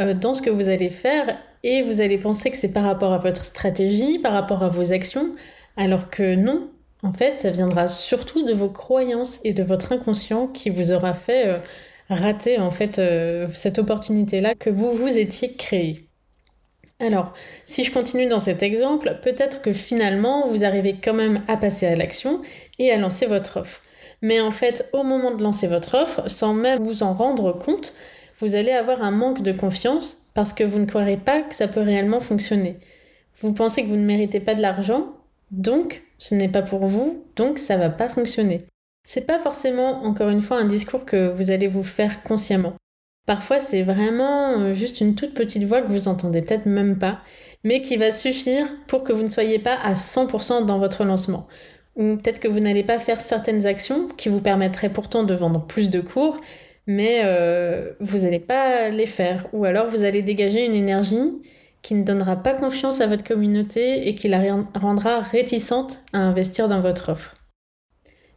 euh, 0.00 0.12
dans 0.12 0.34
ce 0.34 0.42
que 0.42 0.50
vous 0.50 0.68
allez 0.68 0.90
faire 0.90 1.38
et 1.64 1.82
vous 1.82 2.00
allez 2.00 2.18
penser 2.18 2.50
que 2.50 2.56
c'est 2.56 2.72
par 2.72 2.84
rapport 2.84 3.12
à 3.12 3.18
votre 3.18 3.44
stratégie, 3.44 4.18
par 4.18 4.32
rapport 4.32 4.62
à 4.62 4.68
vos 4.68 4.92
actions, 4.92 5.34
alors 5.76 6.10
que 6.10 6.34
non. 6.34 6.68
En 7.02 7.12
fait, 7.12 7.40
ça 7.40 7.50
viendra 7.50 7.88
surtout 7.88 8.46
de 8.46 8.52
vos 8.52 8.68
croyances 8.68 9.40
et 9.44 9.54
de 9.54 9.62
votre 9.62 9.92
inconscient 9.92 10.46
qui 10.46 10.70
vous 10.70 10.92
aura 10.92 11.14
fait 11.14 11.46
euh, 11.46 11.58
rater 12.14 12.58
en 12.58 12.70
fait 12.70 12.98
euh, 12.98 13.48
cette 13.52 13.78
opportunité-là 13.78 14.54
que 14.54 14.70
vous 14.70 14.92
vous 14.92 15.18
étiez 15.18 15.54
créée. 15.54 16.08
Alors, 17.00 17.32
si 17.64 17.82
je 17.84 17.92
continue 17.92 18.28
dans 18.28 18.38
cet 18.38 18.62
exemple, 18.62 19.18
peut-être 19.22 19.60
que 19.60 19.72
finalement, 19.72 20.46
vous 20.46 20.64
arrivez 20.64 20.96
quand 21.02 21.14
même 21.14 21.40
à 21.48 21.56
passer 21.56 21.86
à 21.86 21.96
l'action 21.96 22.42
et 22.78 22.92
à 22.92 22.98
lancer 22.98 23.26
votre 23.26 23.60
offre. 23.60 23.80
Mais 24.22 24.40
en 24.40 24.52
fait, 24.52 24.88
au 24.92 25.02
moment 25.02 25.34
de 25.34 25.42
lancer 25.42 25.66
votre 25.66 25.96
offre, 25.96 26.30
sans 26.30 26.54
même 26.54 26.80
vous 26.80 27.02
en 27.02 27.12
rendre 27.12 27.52
compte, 27.52 27.94
vous 28.38 28.54
allez 28.54 28.70
avoir 28.70 29.02
un 29.02 29.10
manque 29.10 29.42
de 29.42 29.52
confiance 29.52 30.18
parce 30.34 30.52
que 30.52 30.64
vous 30.64 30.78
ne 30.78 30.86
croirez 30.86 31.16
pas 31.16 31.40
que 31.40 31.54
ça 31.54 31.66
peut 31.66 31.80
réellement 31.80 32.20
fonctionner. 32.20 32.78
Vous 33.40 33.52
pensez 33.52 33.82
que 33.82 33.88
vous 33.88 33.96
ne 33.96 34.06
méritez 34.06 34.38
pas 34.38 34.54
de 34.54 34.62
l'argent, 34.62 35.08
donc 35.50 36.02
ce 36.18 36.36
n'est 36.36 36.48
pas 36.48 36.62
pour 36.62 36.86
vous, 36.86 37.24
donc 37.34 37.58
ça 37.58 37.76
va 37.76 37.90
pas 37.90 38.08
fonctionner. 38.08 38.64
C'est 39.04 39.26
pas 39.26 39.38
forcément, 39.38 40.04
encore 40.04 40.28
une 40.28 40.42
fois, 40.42 40.58
un 40.58 40.64
discours 40.64 41.04
que 41.04 41.30
vous 41.30 41.50
allez 41.50 41.68
vous 41.68 41.82
faire 41.82 42.22
consciemment. 42.22 42.74
Parfois, 43.26 43.58
c'est 43.58 43.82
vraiment 43.82 44.58
euh, 44.58 44.74
juste 44.74 45.00
une 45.00 45.14
toute 45.14 45.34
petite 45.34 45.64
voix 45.64 45.80
que 45.80 45.90
vous 45.90 46.08
entendez 46.08 46.42
peut-être 46.42 46.66
même 46.66 46.98
pas, 46.98 47.20
mais 47.62 47.80
qui 47.80 47.96
va 47.96 48.10
suffire 48.10 48.66
pour 48.88 49.04
que 49.04 49.12
vous 49.12 49.22
ne 49.22 49.28
soyez 49.28 49.58
pas 49.58 49.74
à 49.74 49.92
100% 49.94 50.66
dans 50.66 50.78
votre 50.78 51.04
lancement. 51.04 51.46
Ou 51.96 52.16
peut-être 52.16 52.40
que 52.40 52.48
vous 52.48 52.60
n'allez 52.60 52.84
pas 52.84 52.98
faire 52.98 53.20
certaines 53.20 53.66
actions 53.66 54.08
qui 54.16 54.28
vous 54.28 54.40
permettraient 54.40 54.92
pourtant 54.92 55.22
de 55.24 55.34
vendre 55.34 55.66
plus 55.66 55.90
de 55.90 56.00
cours, 56.00 56.40
mais 56.86 57.20
euh, 57.24 57.92
vous 58.00 58.18
n'allez 58.20 58.40
pas 58.40 58.88
les 58.88 59.06
faire. 59.06 59.46
Ou 59.52 59.64
alors 59.64 59.86
vous 59.86 60.02
allez 60.02 60.22
dégager 60.22 60.64
une 60.64 60.74
énergie 60.74 61.42
qui 61.82 61.94
ne 61.94 62.04
donnera 62.04 62.36
pas 62.36 62.54
confiance 62.54 63.00
à 63.00 63.06
votre 63.06 63.24
communauté 63.24 64.08
et 64.08 64.14
qui 64.14 64.28
la 64.28 64.40
rendra 64.74 65.20
réticente 65.20 66.00
à 66.12 66.18
investir 66.18 66.68
dans 66.68 66.80
votre 66.80 67.10
offre. 67.10 67.34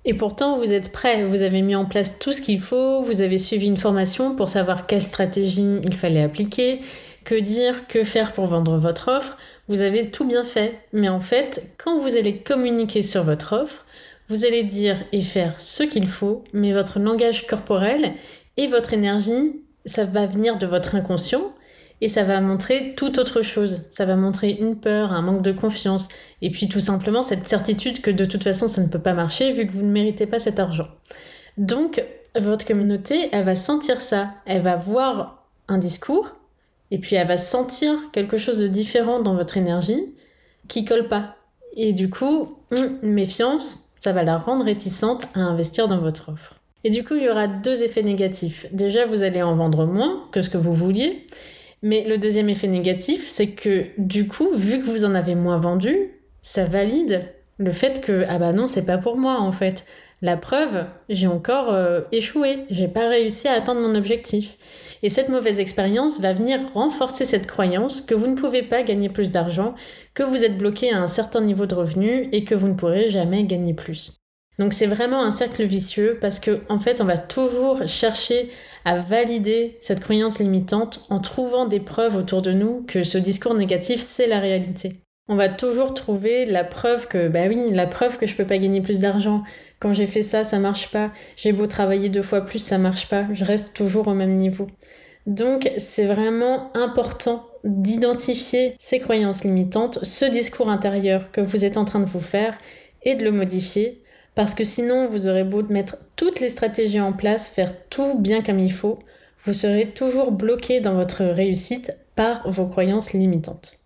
Et 0.07 0.13
pourtant, 0.13 0.59
vous 0.59 0.71
êtes 0.71 0.91
prêt, 0.91 1.25
vous 1.25 1.41
avez 1.41 1.63
mis 1.63 1.75
en 1.75 1.85
place 1.85 2.19
tout 2.19 2.31
ce 2.31 2.41
qu'il 2.41 2.61
faut, 2.61 3.01
vous 3.01 3.21
avez 3.21 3.39
suivi 3.39 3.65
une 3.65 3.77
formation 3.77 4.35
pour 4.35 4.49
savoir 4.49 4.85
quelle 4.85 5.01
stratégie 5.01 5.81
il 5.83 5.95
fallait 5.95 6.21
appliquer, 6.21 6.79
que 7.23 7.33
dire, 7.33 7.87
que 7.87 8.03
faire 8.03 8.33
pour 8.33 8.45
vendre 8.45 8.77
votre 8.77 9.09
offre, 9.09 9.35
vous 9.67 9.81
avez 9.81 10.11
tout 10.11 10.25
bien 10.25 10.43
fait. 10.43 10.79
Mais 10.93 11.09
en 11.09 11.21
fait, 11.21 11.63
quand 11.77 11.97
vous 11.97 12.15
allez 12.15 12.37
communiquer 12.37 13.01
sur 13.01 13.23
votre 13.23 13.53
offre, 13.53 13.83
vous 14.29 14.45
allez 14.45 14.63
dire 14.63 14.97
et 15.11 15.23
faire 15.23 15.59
ce 15.59 15.81
qu'il 15.81 16.07
faut, 16.07 16.43
mais 16.53 16.71
votre 16.71 16.99
langage 16.99 17.47
corporel 17.47 18.13
et 18.57 18.67
votre 18.67 18.93
énergie, 18.93 19.59
ça 19.85 20.05
va 20.05 20.27
venir 20.27 20.59
de 20.59 20.67
votre 20.67 20.93
inconscient 20.93 21.51
et 22.01 22.09
ça 22.09 22.23
va 22.23 22.41
montrer 22.41 22.93
tout 22.95 23.19
autre 23.19 23.41
chose. 23.41 23.83
Ça 23.91 24.05
va 24.05 24.15
montrer 24.15 24.51
une 24.51 24.75
peur, 24.75 25.11
un 25.11 25.21
manque 25.21 25.41
de 25.41 25.51
confiance, 25.51 26.07
et 26.41 26.49
puis 26.49 26.67
tout 26.67 26.79
simplement 26.79 27.23
cette 27.23 27.47
certitude 27.47 28.01
que 28.01 28.11
de 28.11 28.25
toute 28.25 28.43
façon 28.43 28.67
ça 28.67 28.81
ne 28.81 28.87
peut 28.87 28.99
pas 28.99 29.13
marcher 29.13 29.51
vu 29.51 29.65
que 29.65 29.71
vous 29.71 29.83
ne 29.83 29.91
méritez 29.91 30.25
pas 30.25 30.39
cet 30.39 30.59
argent. 30.59 30.87
Donc 31.57 32.03
votre 32.37 32.65
communauté, 32.65 33.29
elle 33.31 33.45
va 33.45 33.55
sentir 33.55 34.01
ça, 34.01 34.33
elle 34.45 34.61
va 34.61 34.75
voir 34.75 35.45
un 35.67 35.77
discours, 35.77 36.35
et 36.91 36.99
puis 36.99 37.15
elle 37.15 37.27
va 37.27 37.37
sentir 37.37 37.93
quelque 38.11 38.37
chose 38.37 38.59
de 38.59 38.67
différent 38.67 39.21
dans 39.21 39.35
votre 39.35 39.57
énergie 39.57 40.15
qui 40.67 40.85
colle 40.85 41.07
pas. 41.07 41.35
Et 41.77 41.93
du 41.93 42.09
coup, 42.09 42.57
hum, 42.71 42.97
méfiance, 43.01 43.85
ça 43.99 44.11
va 44.11 44.23
la 44.23 44.37
rendre 44.37 44.65
réticente 44.65 45.27
à 45.33 45.39
investir 45.39 45.87
dans 45.87 45.99
votre 45.99 46.29
offre. 46.29 46.55
Et 46.83 46.91
du 46.91 47.03
coup, 47.03 47.15
il 47.15 47.23
y 47.23 47.29
aura 47.29 47.47
deux 47.47 47.81
effets 47.81 48.03
négatifs. 48.03 48.67
Déjà, 48.71 49.07
vous 49.07 49.23
allez 49.23 49.41
en 49.41 49.55
vendre 49.55 49.85
moins 49.87 50.23
que 50.31 50.43
ce 50.43 50.51
que 50.51 50.57
vous 50.57 50.73
vouliez. 50.73 51.25
Mais 51.85 52.03
le 52.03 52.17
deuxième 52.17 52.49
effet 52.49 52.65
négatif, 52.65 53.27
c'est 53.27 53.51
que 53.51 53.85
du 53.99 54.27
coup, 54.27 54.49
vu 54.55 54.79
que 54.79 54.87
vous 54.87 55.05
en 55.05 55.13
avez 55.13 55.35
moins 55.35 55.59
vendu, 55.59 55.95
ça 56.41 56.65
valide 56.65 57.31
Le 57.59 57.71
fait 57.71 58.01
que, 58.01 58.23
ah 58.27 58.39
bah 58.39 58.53
non, 58.53 58.65
c'est 58.65 58.87
pas 58.87 58.97
pour 58.97 59.17
moi 59.17 59.39
en 59.39 59.51
fait. 59.51 59.85
La 60.23 60.35
preuve, 60.35 60.85
j'ai 61.09 61.27
encore 61.27 61.71
euh, 61.71 62.01
échoué, 62.11 62.65
j'ai 62.71 62.87
pas 62.87 63.07
réussi 63.07 63.47
à 63.47 63.53
atteindre 63.53 63.81
mon 63.81 63.93
objectif. 63.93 64.57
Et 65.03 65.09
cette 65.09 65.29
mauvaise 65.29 65.59
expérience 65.59 66.19
va 66.19 66.33
venir 66.33 66.59
renforcer 66.73 67.23
cette 67.23 67.45
croyance 67.45 68.01
que 68.01 68.15
vous 68.15 68.25
ne 68.25 68.35
pouvez 68.35 68.63
pas 68.63 68.81
gagner 68.81 69.09
plus 69.09 69.31
d'argent, 69.31 69.75
que 70.15 70.23
vous 70.23 70.43
êtes 70.43 70.57
bloqué 70.57 70.91
à 70.91 70.99
un 70.99 71.07
certain 71.07 71.41
niveau 71.41 71.67
de 71.67 71.75
revenu 71.75 72.29
et 72.31 72.45
que 72.45 72.55
vous 72.55 72.67
ne 72.67 72.73
pourrez 72.73 73.09
jamais 73.09 73.43
gagner 73.43 73.75
plus. 73.75 74.13
Donc 74.57 74.73
c'est 74.73 74.87
vraiment 74.87 75.21
un 75.21 75.31
cercle 75.31 75.65
vicieux 75.65 76.17
parce 76.19 76.39
qu'en 76.39 76.57
en 76.69 76.79
fait 76.79 77.01
on 77.01 77.05
va 77.05 77.17
toujours 77.17 77.87
chercher 77.87 78.49
à 78.85 78.99
valider 78.99 79.77
cette 79.81 79.99
croyance 79.99 80.39
limitante 80.39 81.05
en 81.09 81.19
trouvant 81.19 81.65
des 81.65 81.79
preuves 81.79 82.15
autour 82.15 82.41
de 82.41 82.53
nous 82.53 82.83
que 82.87 83.03
ce 83.03 83.17
discours 83.17 83.55
négatif 83.55 83.99
c'est 83.99 84.27
la 84.27 84.39
réalité. 84.39 84.93
On 85.27 85.35
va 85.35 85.49
toujours 85.49 85.95
trouver 85.95 86.45
la 86.45 86.63
preuve 86.63 87.07
que, 87.07 87.27
bah 87.29 87.47
oui, 87.47 87.71
la 87.71 87.87
preuve 87.87 88.19
que 88.19 88.27
je 88.27 88.35
peux 88.35 88.45
pas 88.45 88.59
gagner 88.59 88.81
plus 88.81 88.99
d'argent. 88.99 89.41
Quand 89.79 89.91
j'ai 89.91 90.05
fait 90.05 90.21
ça, 90.21 90.43
ça 90.43 90.59
marche 90.59 90.91
pas. 90.91 91.11
J'ai 91.35 91.51
beau 91.51 91.65
travailler 91.65 92.09
deux 92.09 92.21
fois 92.21 92.41
plus, 92.41 92.59
ça 92.59 92.77
marche 92.77 93.09
pas. 93.09 93.25
Je 93.33 93.43
reste 93.43 93.73
toujours 93.73 94.07
au 94.07 94.13
même 94.13 94.35
niveau. 94.35 94.67
Donc, 95.25 95.71
c'est 95.79 96.05
vraiment 96.05 96.71
important 96.75 97.47
d'identifier 97.63 98.75
ces 98.77 98.99
croyances 98.99 99.43
limitantes, 99.43 99.97
ce 100.03 100.25
discours 100.25 100.69
intérieur 100.69 101.31
que 101.31 101.41
vous 101.41 101.65
êtes 101.65 101.77
en 101.77 101.85
train 101.85 101.99
de 101.99 102.05
vous 102.05 102.19
faire 102.19 102.55
et 103.01 103.15
de 103.15 103.23
le 103.23 103.31
modifier. 103.31 104.03
Parce 104.35 104.53
que 104.53 104.63
sinon, 104.63 105.07
vous 105.07 105.27
aurez 105.27 105.45
beau 105.45 105.63
mettre 105.63 105.97
toutes 106.17 106.41
les 106.41 106.49
stratégies 106.49 106.99
en 106.99 107.13
place, 107.13 107.49
faire 107.49 107.71
tout 107.89 108.19
bien 108.19 108.41
comme 108.41 108.59
il 108.59 108.71
faut, 108.71 108.99
vous 109.45 109.53
serez 109.53 109.87
toujours 109.87 110.31
bloqué 110.31 110.81
dans 110.81 110.95
votre 110.95 111.23
réussite 111.23 111.95
par 112.15 112.49
vos 112.49 112.67
croyances 112.67 113.13
limitantes. 113.13 113.79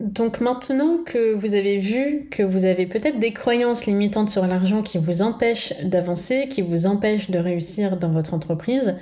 Donc 0.00 0.40
maintenant 0.40 0.98
que 1.06 1.34
vous 1.34 1.54
avez 1.54 1.78
vu 1.78 2.28
que 2.30 2.42
vous 2.42 2.64
avez 2.64 2.84
peut-être 2.86 3.18
des 3.18 3.32
croyances 3.32 3.86
limitantes 3.86 4.28
sur 4.28 4.46
l'argent 4.46 4.82
qui 4.82 4.98
vous 4.98 5.22
empêchent 5.22 5.72
d'avancer, 5.82 6.48
qui 6.50 6.60
vous 6.60 6.86
empêchent 6.86 7.30
de 7.30 7.38
réussir 7.38 7.96
dans 7.96 8.10
votre 8.10 8.34
entreprise, 8.34 8.96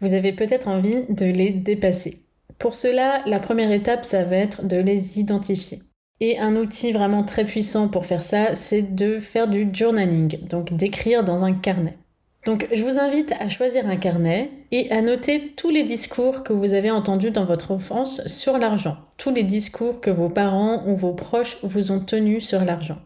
vous 0.00 0.14
avez 0.14 0.32
peut-être 0.32 0.68
envie 0.68 1.06
de 1.08 1.26
les 1.26 1.50
dépasser. 1.50 2.22
Pour 2.58 2.74
cela, 2.74 3.22
la 3.26 3.40
première 3.40 3.72
étape, 3.72 4.04
ça 4.04 4.22
va 4.22 4.36
être 4.36 4.64
de 4.64 4.76
les 4.76 5.18
identifier. 5.18 5.82
Et 6.20 6.38
un 6.38 6.56
outil 6.56 6.92
vraiment 6.92 7.22
très 7.22 7.44
puissant 7.44 7.88
pour 7.88 8.06
faire 8.06 8.22
ça, 8.22 8.56
c'est 8.56 8.94
de 8.94 9.20
faire 9.20 9.46
du 9.46 9.68
journaling, 9.72 10.46
donc 10.48 10.74
d'écrire 10.76 11.22
dans 11.22 11.44
un 11.44 11.52
carnet. 11.52 11.96
Donc 12.44 12.66
je 12.72 12.82
vous 12.82 12.98
invite 12.98 13.32
à 13.40 13.48
choisir 13.48 13.88
un 13.88 13.96
carnet 13.96 14.50
et 14.72 14.90
à 14.90 15.02
noter 15.02 15.52
tous 15.56 15.70
les 15.70 15.84
discours 15.84 16.42
que 16.42 16.52
vous 16.52 16.72
avez 16.72 16.90
entendus 16.90 17.30
dans 17.30 17.44
votre 17.44 17.72
enfance 17.72 18.26
sur 18.26 18.58
l'argent, 18.58 18.96
tous 19.16 19.30
les 19.30 19.42
discours 19.42 20.00
que 20.00 20.10
vos 20.10 20.28
parents 20.28 20.82
ou 20.86 20.96
vos 20.96 21.12
proches 21.12 21.58
vous 21.62 21.92
ont 21.92 22.00
tenus 22.00 22.46
sur 22.46 22.64
l'argent. 22.64 22.98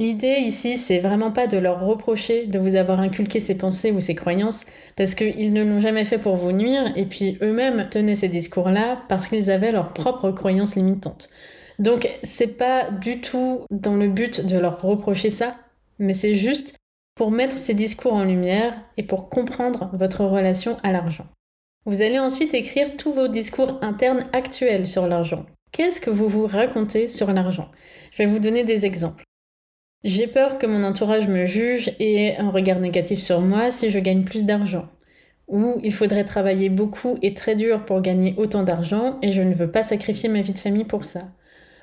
L'idée 0.00 0.38
ici, 0.40 0.78
c'est 0.78 0.98
vraiment 0.98 1.30
pas 1.30 1.46
de 1.46 1.58
leur 1.58 1.84
reprocher 1.84 2.46
de 2.46 2.58
vous 2.58 2.74
avoir 2.74 3.00
inculqué 3.00 3.38
ces 3.38 3.58
pensées 3.58 3.92
ou 3.92 4.00
ces 4.00 4.14
croyances, 4.14 4.64
parce 4.96 5.14
qu'ils 5.14 5.52
ne 5.52 5.62
l'ont 5.62 5.80
jamais 5.80 6.06
fait 6.06 6.16
pour 6.16 6.36
vous 6.36 6.52
nuire, 6.52 6.90
et 6.96 7.04
puis 7.04 7.36
eux-mêmes 7.42 7.86
tenaient 7.90 8.14
ces 8.14 8.28
discours-là 8.28 9.02
parce 9.10 9.28
qu'ils 9.28 9.50
avaient 9.50 9.72
leurs 9.72 9.92
propres 9.92 10.30
croyances 10.30 10.74
limitantes. 10.74 11.28
Donc 11.80 12.08
c'est 12.22 12.58
pas 12.58 12.90
du 12.90 13.22
tout 13.22 13.62
dans 13.70 13.96
le 13.96 14.08
but 14.08 14.44
de 14.44 14.58
leur 14.58 14.82
reprocher 14.82 15.30
ça, 15.30 15.56
mais 15.98 16.12
c'est 16.12 16.34
juste 16.34 16.74
pour 17.14 17.30
mettre 17.30 17.56
ces 17.56 17.72
discours 17.72 18.12
en 18.12 18.24
lumière 18.24 18.74
et 18.98 19.02
pour 19.02 19.30
comprendre 19.30 19.90
votre 19.94 20.24
relation 20.24 20.76
à 20.82 20.92
l'argent. 20.92 21.26
Vous 21.86 22.02
allez 22.02 22.18
ensuite 22.18 22.52
écrire 22.52 22.98
tous 22.98 23.12
vos 23.12 23.28
discours 23.28 23.78
internes 23.80 24.26
actuels 24.34 24.86
sur 24.86 25.06
l'argent. 25.06 25.46
Qu'est-ce 25.72 26.02
que 26.02 26.10
vous 26.10 26.28
vous 26.28 26.46
racontez 26.46 27.08
sur 27.08 27.32
l'argent? 27.32 27.70
Je 28.12 28.18
vais 28.18 28.26
vous 28.26 28.40
donner 28.40 28.62
des 28.62 28.84
exemples. 28.84 29.24
J'ai 30.04 30.26
peur 30.26 30.58
que 30.58 30.66
mon 30.66 30.84
entourage 30.84 31.28
me 31.28 31.46
juge 31.46 31.92
et 31.98 32.26
ait 32.26 32.36
un 32.36 32.50
regard 32.50 32.80
négatif 32.80 33.18
sur 33.18 33.40
moi 33.40 33.70
si 33.70 33.90
je 33.90 33.98
gagne 33.98 34.24
plus 34.24 34.44
d'argent. 34.44 34.86
Ou 35.48 35.80
il 35.82 35.94
faudrait 35.94 36.24
travailler 36.24 36.68
beaucoup 36.68 37.18
et 37.22 37.32
très 37.32 37.56
dur 37.56 37.86
pour 37.86 38.02
gagner 38.02 38.34
autant 38.36 38.64
d'argent 38.64 39.18
et 39.22 39.32
je 39.32 39.40
ne 39.40 39.54
veux 39.54 39.70
pas 39.70 39.82
sacrifier 39.82 40.28
ma 40.28 40.42
vie 40.42 40.52
de 40.52 40.58
famille 40.58 40.84
pour 40.84 41.06
ça. 41.06 41.22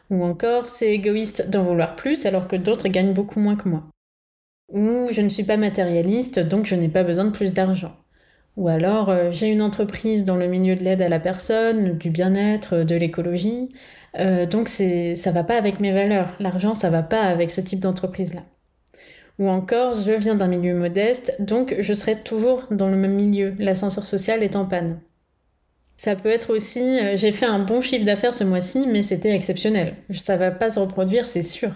Ou 0.10 0.24
encore, 0.24 0.70
c'est 0.70 0.94
égoïste 0.94 1.50
d'en 1.50 1.64
vouloir 1.64 1.96
plus 1.96 2.26
alors 2.26 2.48
que 2.48 2.56
d'autres 2.56 2.88
gagnent 2.88 3.14
beaucoup 3.14 3.40
moins 3.40 3.56
que 3.56 3.68
moi. 3.70 3.84
Ou 4.74 5.08
je 5.12 5.22
ne 5.22 5.30
suis 5.30 5.44
pas 5.44 5.58
matérialiste, 5.58 6.40
donc 6.40 6.66
je 6.66 6.76
n'ai 6.76 6.90
pas 6.90 7.04
besoin 7.04 7.26
de 7.26 7.32
plus 7.32 7.54
d'argent. 7.54 7.96
Ou 8.58 8.68
alors 8.70 9.10
euh, 9.10 9.30
j'ai 9.32 9.48
une 9.52 9.62
entreprise 9.62 10.26
dans 10.26 10.36
le 10.36 10.48
milieu 10.48 10.76
de 10.76 10.84
l'aide 10.84 11.02
à 11.02 11.10
la 11.10 11.20
personne, 11.20 11.98
du 11.98 12.10
bien-être, 12.10 12.78
de 12.84 12.96
l'écologie, 12.96 13.70
euh, 14.20 14.46
donc 14.46 14.68
ça 14.68 15.32
va 15.32 15.44
pas 15.44 15.58
avec 15.58 15.80
mes 15.80 15.92
valeurs. 15.92 16.36
L'argent 16.40 16.74
ça 16.74 16.90
va 16.90 17.04
pas 17.04 17.22
avec 17.22 17.52
ce 17.52 17.62
type 17.62 17.80
d'entreprise 17.80 18.34
là. 18.34 18.44
Ou 19.40 19.48
encore 19.48 19.94
je 19.94 20.12
viens 20.12 20.36
d'un 20.36 20.48
milieu 20.48 20.74
modeste, 20.74 21.36
donc 21.40 21.76
je 21.80 21.94
serai 21.94 22.20
toujours 22.24 22.64
dans 22.72 22.90
le 22.90 22.96
même 22.98 23.14
milieu. 23.14 23.54
L'ascenseur 23.60 24.06
social 24.08 24.42
est 24.42 24.56
en 24.56 24.66
panne. 24.66 25.00
Ça 25.98 26.16
peut 26.16 26.30
être 26.30 26.54
aussi 26.54 27.00
euh, 27.00 27.18
j'ai 27.18 27.32
fait 27.32 27.48
un 27.48 27.60
bon 27.60 27.82
chiffre 27.82 28.06
d'affaires 28.06 28.36
ce 28.36 28.44
mois-ci, 28.44 28.86
mais 28.88 29.04
c'était 29.04 29.36
exceptionnel. 29.36 29.96
Ça 30.12 30.38
va 30.38 30.52
pas 30.52 30.70
se 30.70 30.80
reproduire, 30.80 31.28
c'est 31.28 31.42
sûr. 31.42 31.72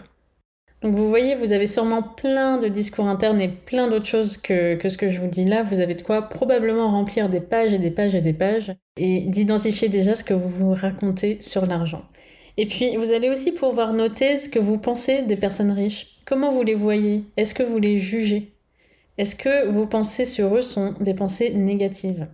Donc 0.81 0.95
vous 0.95 1.09
voyez, 1.09 1.35
vous 1.35 1.51
avez 1.51 1.67
sûrement 1.67 2.01
plein 2.01 2.57
de 2.57 2.67
discours 2.67 3.07
internes 3.07 3.39
et 3.39 3.47
plein 3.47 3.87
d'autres 3.87 4.07
choses 4.07 4.37
que, 4.37 4.77
ce 4.87 4.97
que 4.97 5.11
je 5.11 5.21
vous 5.21 5.27
dis 5.27 5.45
là. 5.45 5.61
Vous 5.61 5.79
avez 5.79 5.93
de 5.93 6.01
quoi 6.01 6.23
probablement 6.23 6.89
remplir 6.89 7.29
des 7.29 7.39
pages 7.39 7.73
et 7.73 7.77
des 7.77 7.91
pages 7.91 8.15
et 8.15 8.21
des 8.21 8.33
pages 8.33 8.73
et 8.97 9.21
d'identifier 9.21 9.89
déjà 9.89 10.15
ce 10.15 10.23
que 10.23 10.33
vous 10.33 10.49
vous 10.49 10.73
racontez 10.73 11.39
sur 11.39 11.67
l'argent. 11.67 12.03
Et 12.57 12.65
puis 12.65 12.95
vous 12.97 13.11
allez 13.11 13.29
aussi 13.29 13.51
pouvoir 13.51 13.93
noter 13.93 14.37
ce 14.37 14.49
que 14.49 14.59
vous 14.59 14.79
pensez 14.79 15.21
des 15.21 15.35
personnes 15.35 15.71
riches. 15.71 16.19
Comment 16.25 16.51
vous 16.51 16.63
les 16.63 16.75
voyez? 16.75 17.23
Est-ce 17.37 17.53
que 17.53 17.63
vous 17.63 17.79
les 17.79 17.99
jugez? 17.99 18.51
Est-ce 19.17 19.35
que 19.35 19.67
vos 19.67 19.85
pensées 19.85 20.25
sur 20.25 20.55
eux 20.55 20.61
sont 20.63 20.95
des 20.99 21.13
pensées 21.13 21.51
négatives? 21.53 22.27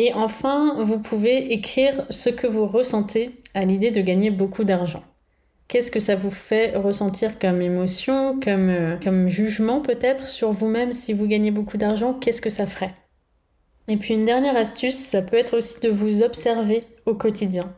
Et 0.00 0.14
enfin, 0.14 0.80
vous 0.80 1.00
pouvez 1.00 1.52
écrire 1.52 2.06
ce 2.08 2.30
que 2.30 2.46
vous 2.46 2.66
ressentez 2.66 3.32
à 3.52 3.64
l'idée 3.64 3.90
de 3.90 4.00
gagner 4.00 4.30
beaucoup 4.30 4.62
d'argent. 4.62 5.02
Qu'est-ce 5.66 5.90
que 5.90 5.98
ça 5.98 6.14
vous 6.14 6.30
fait 6.30 6.76
ressentir 6.76 7.40
comme 7.40 7.60
émotion, 7.60 8.38
comme, 8.38 8.68
euh, 8.68 8.96
comme 9.02 9.28
jugement 9.28 9.80
peut-être 9.80 10.28
sur 10.28 10.52
vous-même 10.52 10.92
si 10.92 11.12
vous 11.12 11.26
gagnez 11.26 11.50
beaucoup 11.50 11.78
d'argent? 11.78 12.14
Qu'est-ce 12.14 12.40
que 12.40 12.48
ça 12.48 12.68
ferait? 12.68 12.94
Et 13.88 13.96
puis 13.96 14.14
une 14.14 14.24
dernière 14.24 14.56
astuce, 14.56 14.94
ça 14.94 15.20
peut 15.20 15.36
être 15.36 15.56
aussi 15.58 15.80
de 15.80 15.88
vous 15.88 16.22
observer 16.22 16.84
au 17.04 17.16
quotidien. 17.16 17.74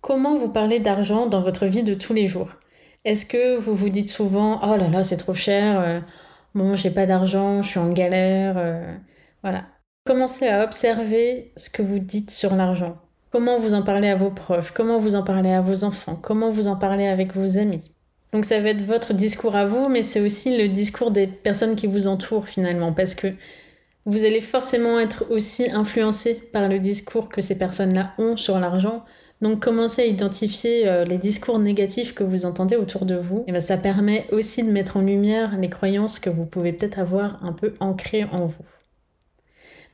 Comment 0.00 0.38
vous 0.38 0.48
parlez 0.48 0.80
d'argent 0.80 1.26
dans 1.26 1.42
votre 1.42 1.66
vie 1.66 1.82
de 1.82 1.92
tous 1.92 2.14
les 2.14 2.28
jours? 2.28 2.52
Est-ce 3.04 3.26
que 3.26 3.58
vous 3.58 3.74
vous 3.74 3.90
dites 3.90 4.08
souvent 4.08 4.58
Oh 4.62 4.78
là 4.78 4.88
là, 4.88 5.04
c'est 5.04 5.18
trop 5.18 5.34
cher, 5.34 5.80
euh, 5.80 6.00
bon, 6.54 6.76
j'ai 6.76 6.90
pas 6.90 7.04
d'argent, 7.04 7.60
je 7.60 7.68
suis 7.68 7.78
en 7.78 7.90
galère, 7.90 8.54
euh, 8.56 8.96
voilà. 9.42 9.66
Commencez 10.08 10.48
à 10.48 10.64
observer 10.64 11.52
ce 11.54 11.68
que 11.68 11.82
vous 11.82 11.98
dites 11.98 12.30
sur 12.30 12.56
l'argent. 12.56 12.96
Comment 13.30 13.58
vous 13.58 13.74
en 13.74 13.82
parlez 13.82 14.08
à 14.08 14.16
vos 14.16 14.30
proches 14.30 14.70
Comment 14.70 14.98
vous 14.98 15.16
en 15.16 15.22
parlez 15.22 15.50
à 15.50 15.60
vos 15.60 15.84
enfants 15.84 16.18
Comment 16.22 16.48
vous 16.48 16.66
en 16.66 16.76
parlez 16.76 17.06
avec 17.06 17.36
vos 17.36 17.58
amis 17.58 17.90
Donc 18.32 18.46
ça 18.46 18.58
va 18.58 18.70
être 18.70 18.82
votre 18.86 19.12
discours 19.12 19.54
à 19.54 19.66
vous, 19.66 19.90
mais 19.90 20.02
c'est 20.02 20.22
aussi 20.22 20.56
le 20.56 20.68
discours 20.68 21.10
des 21.10 21.26
personnes 21.26 21.76
qui 21.76 21.86
vous 21.86 22.08
entourent 22.08 22.48
finalement, 22.48 22.94
parce 22.94 23.14
que 23.14 23.34
vous 24.06 24.24
allez 24.24 24.40
forcément 24.40 24.98
être 24.98 25.26
aussi 25.30 25.70
influencé 25.70 26.36
par 26.54 26.70
le 26.70 26.78
discours 26.78 27.28
que 27.28 27.42
ces 27.42 27.58
personnes-là 27.58 28.14
ont 28.16 28.38
sur 28.38 28.58
l'argent. 28.58 29.04
Donc 29.42 29.60
commencez 29.60 30.00
à 30.00 30.06
identifier 30.06 30.88
euh, 30.88 31.04
les 31.04 31.18
discours 31.18 31.58
négatifs 31.58 32.14
que 32.14 32.24
vous 32.24 32.46
entendez 32.46 32.76
autour 32.76 33.04
de 33.04 33.16
vous. 33.16 33.44
Et 33.46 33.52
ben, 33.52 33.60
ça 33.60 33.76
permet 33.76 34.24
aussi 34.32 34.62
de 34.62 34.72
mettre 34.72 34.96
en 34.96 35.02
lumière 35.02 35.58
les 35.58 35.68
croyances 35.68 36.18
que 36.18 36.30
vous 36.30 36.46
pouvez 36.46 36.72
peut-être 36.72 36.98
avoir 36.98 37.44
un 37.44 37.52
peu 37.52 37.74
ancrées 37.78 38.24
en 38.32 38.46
vous. 38.46 38.64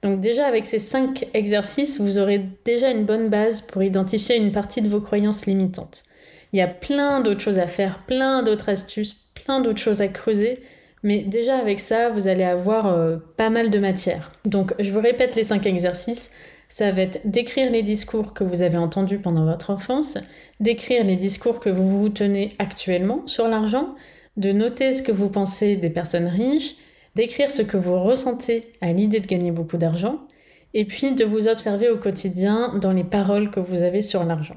Donc 0.05 0.21
déjà 0.21 0.47
avec 0.47 0.67
ces 0.67 0.79
cinq 0.79 1.27
exercices, 1.33 1.99
vous 1.99 2.19
aurez 2.19 2.45
déjà 2.67 2.91
une 2.91 3.07
bonne 3.07 3.31
base 3.31 3.63
pour 3.63 3.83
identifier 3.83 4.37
une 4.37 4.53
partie 4.53 4.83
de 4.83 4.89
vos 4.89 5.01
croyances 5.01 5.47
limitantes. 5.47 6.05
Il 6.53 6.59
y 6.59 6.63
a 6.63 6.69
plein 6.69 7.23
d'autres 7.23 7.41
choses 7.41 7.59
à 7.59 7.67
faire, 7.67 8.05
plein 8.07 8.43
d'autres 8.43 8.69
astuces, 8.69 9.17
plein 9.35 9.61
d'autres 9.61 9.81
choses 9.81 10.03
à 10.03 10.09
creuser, 10.09 10.61
mais 11.03 11.23
déjà 11.23 11.57
avec 11.57 11.81
ça, 11.81 12.11
vous 12.11 12.29
allez 12.29 12.45
avoir 12.45 12.87
euh, 12.87 13.17
pas 13.39 13.49
mal 13.49 13.71
de 13.71 13.79
matière. 13.79 14.33
Donc 14.45 14.75
je 14.79 14.91
vous 14.91 15.01
répète 15.01 15.37
les 15.37 15.45
cinq 15.45 15.65
exercices. 15.65 16.31
Ça 16.69 16.93
va 16.93 17.01
être 17.01 17.21
d'écrire 17.25 17.71
les 17.71 17.83
discours 17.83 18.35
que 18.35 18.45
vous 18.45 18.61
avez 18.61 18.79
entendus 18.79 19.19
pendant 19.19 19.47
votre 19.47 19.71
enfance, 19.71 20.19
d'écrire 20.61 21.05
les 21.05 21.17
discours 21.17 21.61
que 21.61 21.71
vous 21.71 21.89
vous 21.89 22.09
tenez 22.11 22.53
actuellement 22.59 23.23
sur 23.27 23.49
l'argent, 23.49 23.95
de 24.37 24.53
noter 24.53 24.93
ce 24.93 25.03
que 25.03 25.13
vous 25.13 25.31
pensez 25.31 25.77
des 25.77 25.91
personnes 25.91 26.27
riches, 26.27 26.77
d'écrire 27.15 27.51
ce 27.51 27.63
que 27.63 27.77
vous 27.77 28.03
ressentez 28.03 28.73
à 28.81 28.93
l'idée 28.93 29.21
de 29.21 29.27
gagner 29.27 29.51
beaucoup 29.51 29.77
d'argent, 29.77 30.27
et 30.75 30.85
puis 30.85 31.13
de 31.13 31.25
vous 31.25 31.49
observer 31.49 31.89
au 31.89 31.97
quotidien 31.97 32.77
dans 32.81 32.93
les 32.93 33.05
paroles 33.05 33.51
que 33.51 33.61
vous 33.61 33.83
avez 33.83 34.03
sur 34.03 34.25
l'argent. 34.25 34.57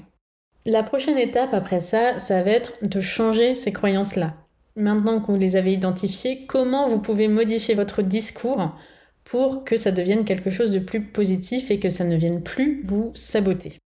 La 0.65 0.83
prochaine 0.83 1.17
étape 1.17 1.53
après 1.53 1.79
ça, 1.79 2.19
ça 2.19 2.41
va 2.41 2.51
être 2.51 2.73
de 2.81 2.99
changer 2.99 3.55
ces 3.55 3.71
croyances-là. 3.71 4.33
Maintenant 4.75 5.21
que 5.21 5.31
vous 5.31 5.37
les 5.37 5.55
avez 5.55 5.71
identifiées, 5.71 6.45
comment 6.45 6.87
vous 6.87 6.99
pouvez 6.99 7.27
modifier 7.27 7.73
votre 7.73 8.01
discours 8.01 8.75
pour 9.23 9.63
que 9.63 9.77
ça 9.77 9.91
devienne 9.91 10.25
quelque 10.25 10.49
chose 10.49 10.71
de 10.71 10.79
plus 10.79 11.01
positif 11.01 11.71
et 11.71 11.79
que 11.79 11.89
ça 11.89 12.03
ne 12.03 12.15
vienne 12.15 12.41
plus 12.41 12.83
vous 12.85 13.11
saboter. 13.13 13.77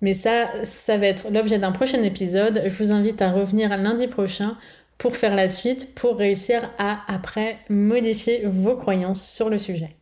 Mais 0.00 0.14
ça, 0.14 0.64
ça 0.64 0.98
va 0.98 1.06
être 1.06 1.30
l'objet 1.30 1.58
d'un 1.58 1.72
prochain 1.72 2.02
épisode. 2.02 2.62
Je 2.66 2.82
vous 2.82 2.92
invite 2.92 3.22
à 3.22 3.30
revenir 3.30 3.76
lundi 3.76 4.08
prochain 4.08 4.58
pour 5.02 5.16
faire 5.16 5.34
la 5.34 5.48
suite, 5.48 5.96
pour 5.96 6.16
réussir 6.16 6.70
à 6.78 7.00
après 7.12 7.58
modifier 7.68 8.46
vos 8.46 8.76
croyances 8.76 9.28
sur 9.28 9.50
le 9.50 9.58
sujet. 9.58 9.96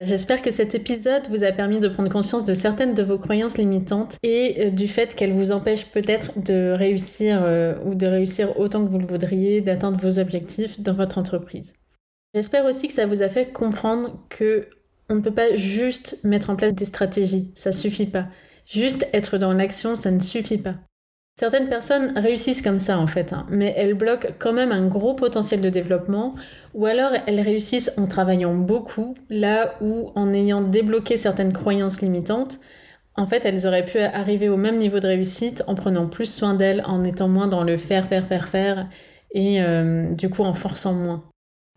J'espère 0.00 0.42
que 0.42 0.52
cet 0.52 0.76
épisode 0.76 1.28
vous 1.30 1.42
a 1.42 1.50
permis 1.50 1.80
de 1.80 1.88
prendre 1.88 2.08
conscience 2.08 2.44
de 2.44 2.54
certaines 2.54 2.94
de 2.94 3.02
vos 3.02 3.18
croyances 3.18 3.58
limitantes 3.58 4.16
et 4.22 4.66
euh, 4.66 4.70
du 4.70 4.86
fait 4.86 5.16
qu'elles 5.16 5.32
vous 5.32 5.50
empêchent 5.50 5.86
peut-être 5.86 6.40
de 6.40 6.70
réussir 6.70 7.42
euh, 7.42 7.74
ou 7.84 7.96
de 7.96 8.06
réussir 8.06 8.56
autant 8.60 8.84
que 8.84 8.90
vous 8.90 9.00
le 9.00 9.06
voudriez, 9.06 9.60
d'atteindre 9.60 9.98
vos 10.00 10.20
objectifs 10.20 10.78
dans 10.78 10.94
votre 10.94 11.18
entreprise. 11.18 11.74
J'espère 12.34 12.64
aussi 12.64 12.86
que 12.86 12.94
ça 12.94 13.06
vous 13.06 13.22
a 13.22 13.28
fait 13.28 13.52
comprendre 13.52 14.20
que 14.28 14.68
on 15.10 15.16
ne 15.16 15.20
peut 15.20 15.34
pas 15.34 15.56
juste 15.56 16.16
mettre 16.22 16.50
en 16.50 16.54
place 16.54 16.74
des 16.74 16.84
stratégies, 16.84 17.50
ça 17.56 17.72
suffit 17.72 18.06
pas. 18.06 18.28
Juste 18.66 19.08
être 19.12 19.36
dans 19.36 19.52
l'action, 19.52 19.96
ça 19.96 20.12
ne 20.12 20.20
suffit 20.20 20.58
pas. 20.58 20.76
Certaines 21.36 21.68
personnes 21.68 22.12
réussissent 22.16 22.62
comme 22.62 22.78
ça 22.78 22.96
en 22.96 23.08
fait, 23.08 23.32
hein, 23.32 23.44
mais 23.50 23.74
elles 23.76 23.94
bloquent 23.94 24.28
quand 24.38 24.52
même 24.52 24.70
un 24.70 24.86
gros 24.86 25.14
potentiel 25.14 25.60
de 25.60 25.68
développement, 25.68 26.36
ou 26.74 26.86
alors 26.86 27.10
elles 27.26 27.40
réussissent 27.40 27.92
en 27.96 28.06
travaillant 28.06 28.54
beaucoup, 28.54 29.16
là 29.30 29.74
où 29.80 30.12
en 30.14 30.32
ayant 30.32 30.60
débloqué 30.60 31.16
certaines 31.16 31.52
croyances 31.52 32.02
limitantes, 32.02 32.60
en 33.16 33.26
fait 33.26 33.44
elles 33.44 33.66
auraient 33.66 33.84
pu 33.84 33.98
arriver 33.98 34.48
au 34.48 34.56
même 34.56 34.76
niveau 34.76 35.00
de 35.00 35.08
réussite 35.08 35.64
en 35.66 35.74
prenant 35.74 36.06
plus 36.06 36.32
soin 36.32 36.54
d'elles, 36.54 36.84
en 36.86 37.02
étant 37.02 37.28
moins 37.28 37.48
dans 37.48 37.64
le 37.64 37.78
faire, 37.78 38.06
faire, 38.06 38.28
faire, 38.28 38.48
faire, 38.48 38.88
et 39.32 39.60
euh, 39.60 40.14
du 40.14 40.30
coup 40.30 40.44
en 40.44 40.54
forçant 40.54 40.94
moins. 40.94 41.24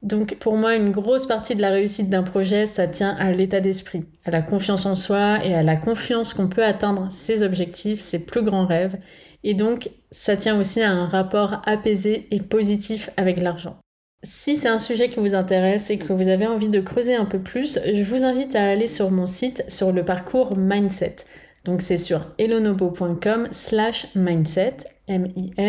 Donc 0.03 0.35
pour 0.35 0.55
moi, 0.57 0.75
une 0.75 0.91
grosse 0.91 1.25
partie 1.25 1.55
de 1.55 1.61
la 1.61 1.71
réussite 1.71 2.11
d'un 2.11 2.21
projet, 2.21 2.67
ça 2.67 2.87
tient 2.87 3.15
à 3.17 3.31
l'état 3.31 3.59
d'esprit, 3.59 4.05
à 4.25 4.29
la 4.29 4.43
confiance 4.43 4.85
en 4.85 4.93
soi 4.93 5.43
et 5.43 5.55
à 5.55 5.63
la 5.63 5.75
confiance 5.75 6.35
qu'on 6.35 6.47
peut 6.47 6.63
atteindre. 6.63 7.07
Ses 7.09 7.41
objectifs, 7.41 7.99
ses 7.99 8.23
plus 8.23 8.43
grands 8.43 8.67
rêves, 8.67 8.97
et 9.44 9.53
donc, 9.53 9.89
ça 10.12 10.36
tient 10.36 10.60
aussi 10.60 10.82
à 10.82 10.91
un 10.91 11.08
rapport 11.08 11.62
apaisé 11.65 12.27
et 12.32 12.41
positif 12.41 13.10
avec 13.17 13.39
l'argent. 13.39 13.77
Si 14.24 14.56
c'est 14.56 14.67
un 14.67 14.79
sujet 14.79 15.10
qui 15.10 15.20
vous 15.20 15.36
intéresse 15.36 15.91
et 15.91 16.00
que 16.00 16.12
vous 16.12 16.27
avez 16.27 16.48
envie 16.48 16.70
de 16.70 16.79
creuser 16.79 17.15
un 17.15 17.25
peu 17.25 17.39
plus, 17.39 17.79
je 17.86 18.03
vous 18.03 18.24
invite 18.24 18.56
à 18.56 18.67
aller 18.67 18.88
sur 18.88 19.12
mon 19.12 19.27
site 19.27 19.63
sur 19.67 19.91
le 19.91 20.03
parcours 20.03 20.58
Mindset. 20.58 21.17
Donc 21.65 21.82
c'est 21.82 21.98
sur 21.98 22.25
elonobo.com 22.39 23.48
slash 23.51 24.08
mindset, 24.15 24.77
M-I-N-D-S-E-T. 25.08 25.60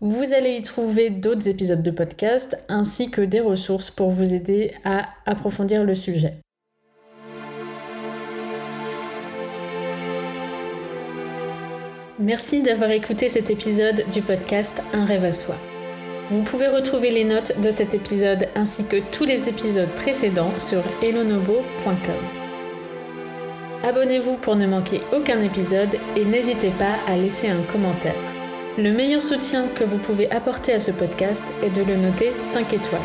Vous 0.00 0.32
allez 0.32 0.56
y 0.56 0.62
trouver 0.62 1.10
d'autres 1.10 1.48
épisodes 1.48 1.82
de 1.82 1.90
podcast 1.90 2.56
ainsi 2.68 3.10
que 3.10 3.20
des 3.20 3.40
ressources 3.40 3.90
pour 3.90 4.10
vous 4.10 4.34
aider 4.34 4.72
à 4.84 5.08
approfondir 5.26 5.84
le 5.84 5.94
sujet. 5.94 6.38
Merci 12.22 12.62
d'avoir 12.62 12.92
écouté 12.92 13.28
cet 13.28 13.50
épisode 13.50 14.04
du 14.12 14.22
podcast 14.22 14.80
Un 14.92 15.04
rêve 15.04 15.24
à 15.24 15.32
soi. 15.32 15.56
Vous 16.28 16.42
pouvez 16.42 16.68
retrouver 16.68 17.10
les 17.10 17.24
notes 17.24 17.60
de 17.60 17.68
cet 17.72 17.94
épisode 17.94 18.46
ainsi 18.54 18.84
que 18.84 18.98
tous 19.10 19.24
les 19.24 19.48
épisodes 19.48 19.90
précédents 19.96 20.56
sur 20.56 20.84
elonobo.com. 21.02 22.14
Abonnez-vous 23.82 24.36
pour 24.36 24.54
ne 24.54 24.68
manquer 24.68 25.00
aucun 25.12 25.42
épisode 25.42 25.98
et 26.14 26.24
n'hésitez 26.24 26.70
pas 26.70 26.94
à 27.08 27.16
laisser 27.16 27.48
un 27.48 27.62
commentaire. 27.62 28.14
Le 28.78 28.92
meilleur 28.92 29.24
soutien 29.24 29.66
que 29.74 29.82
vous 29.82 29.98
pouvez 29.98 30.30
apporter 30.30 30.74
à 30.74 30.80
ce 30.80 30.92
podcast 30.92 31.42
est 31.64 31.70
de 31.70 31.82
le 31.82 31.96
noter 31.96 32.36
5 32.36 32.72
étoiles. 32.72 33.02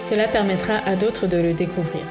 Cela 0.00 0.26
permettra 0.26 0.78
à 0.78 0.96
d'autres 0.96 1.28
de 1.28 1.38
le 1.38 1.52
découvrir. 1.52 2.04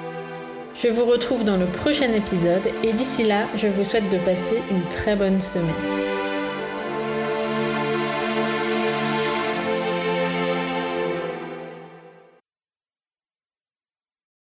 Je 0.74 0.88
vous 0.88 1.04
retrouve 1.04 1.44
dans 1.44 1.58
le 1.58 1.68
prochain 1.68 2.14
épisode 2.14 2.70
et 2.82 2.94
d'ici 2.94 3.26
là, 3.26 3.50
je 3.56 3.68
vous 3.68 3.84
souhaite 3.84 4.10
de 4.10 4.20
passer 4.20 4.56
une 4.72 4.88
très 4.88 5.18
bonne 5.18 5.42
semaine. 5.42 6.05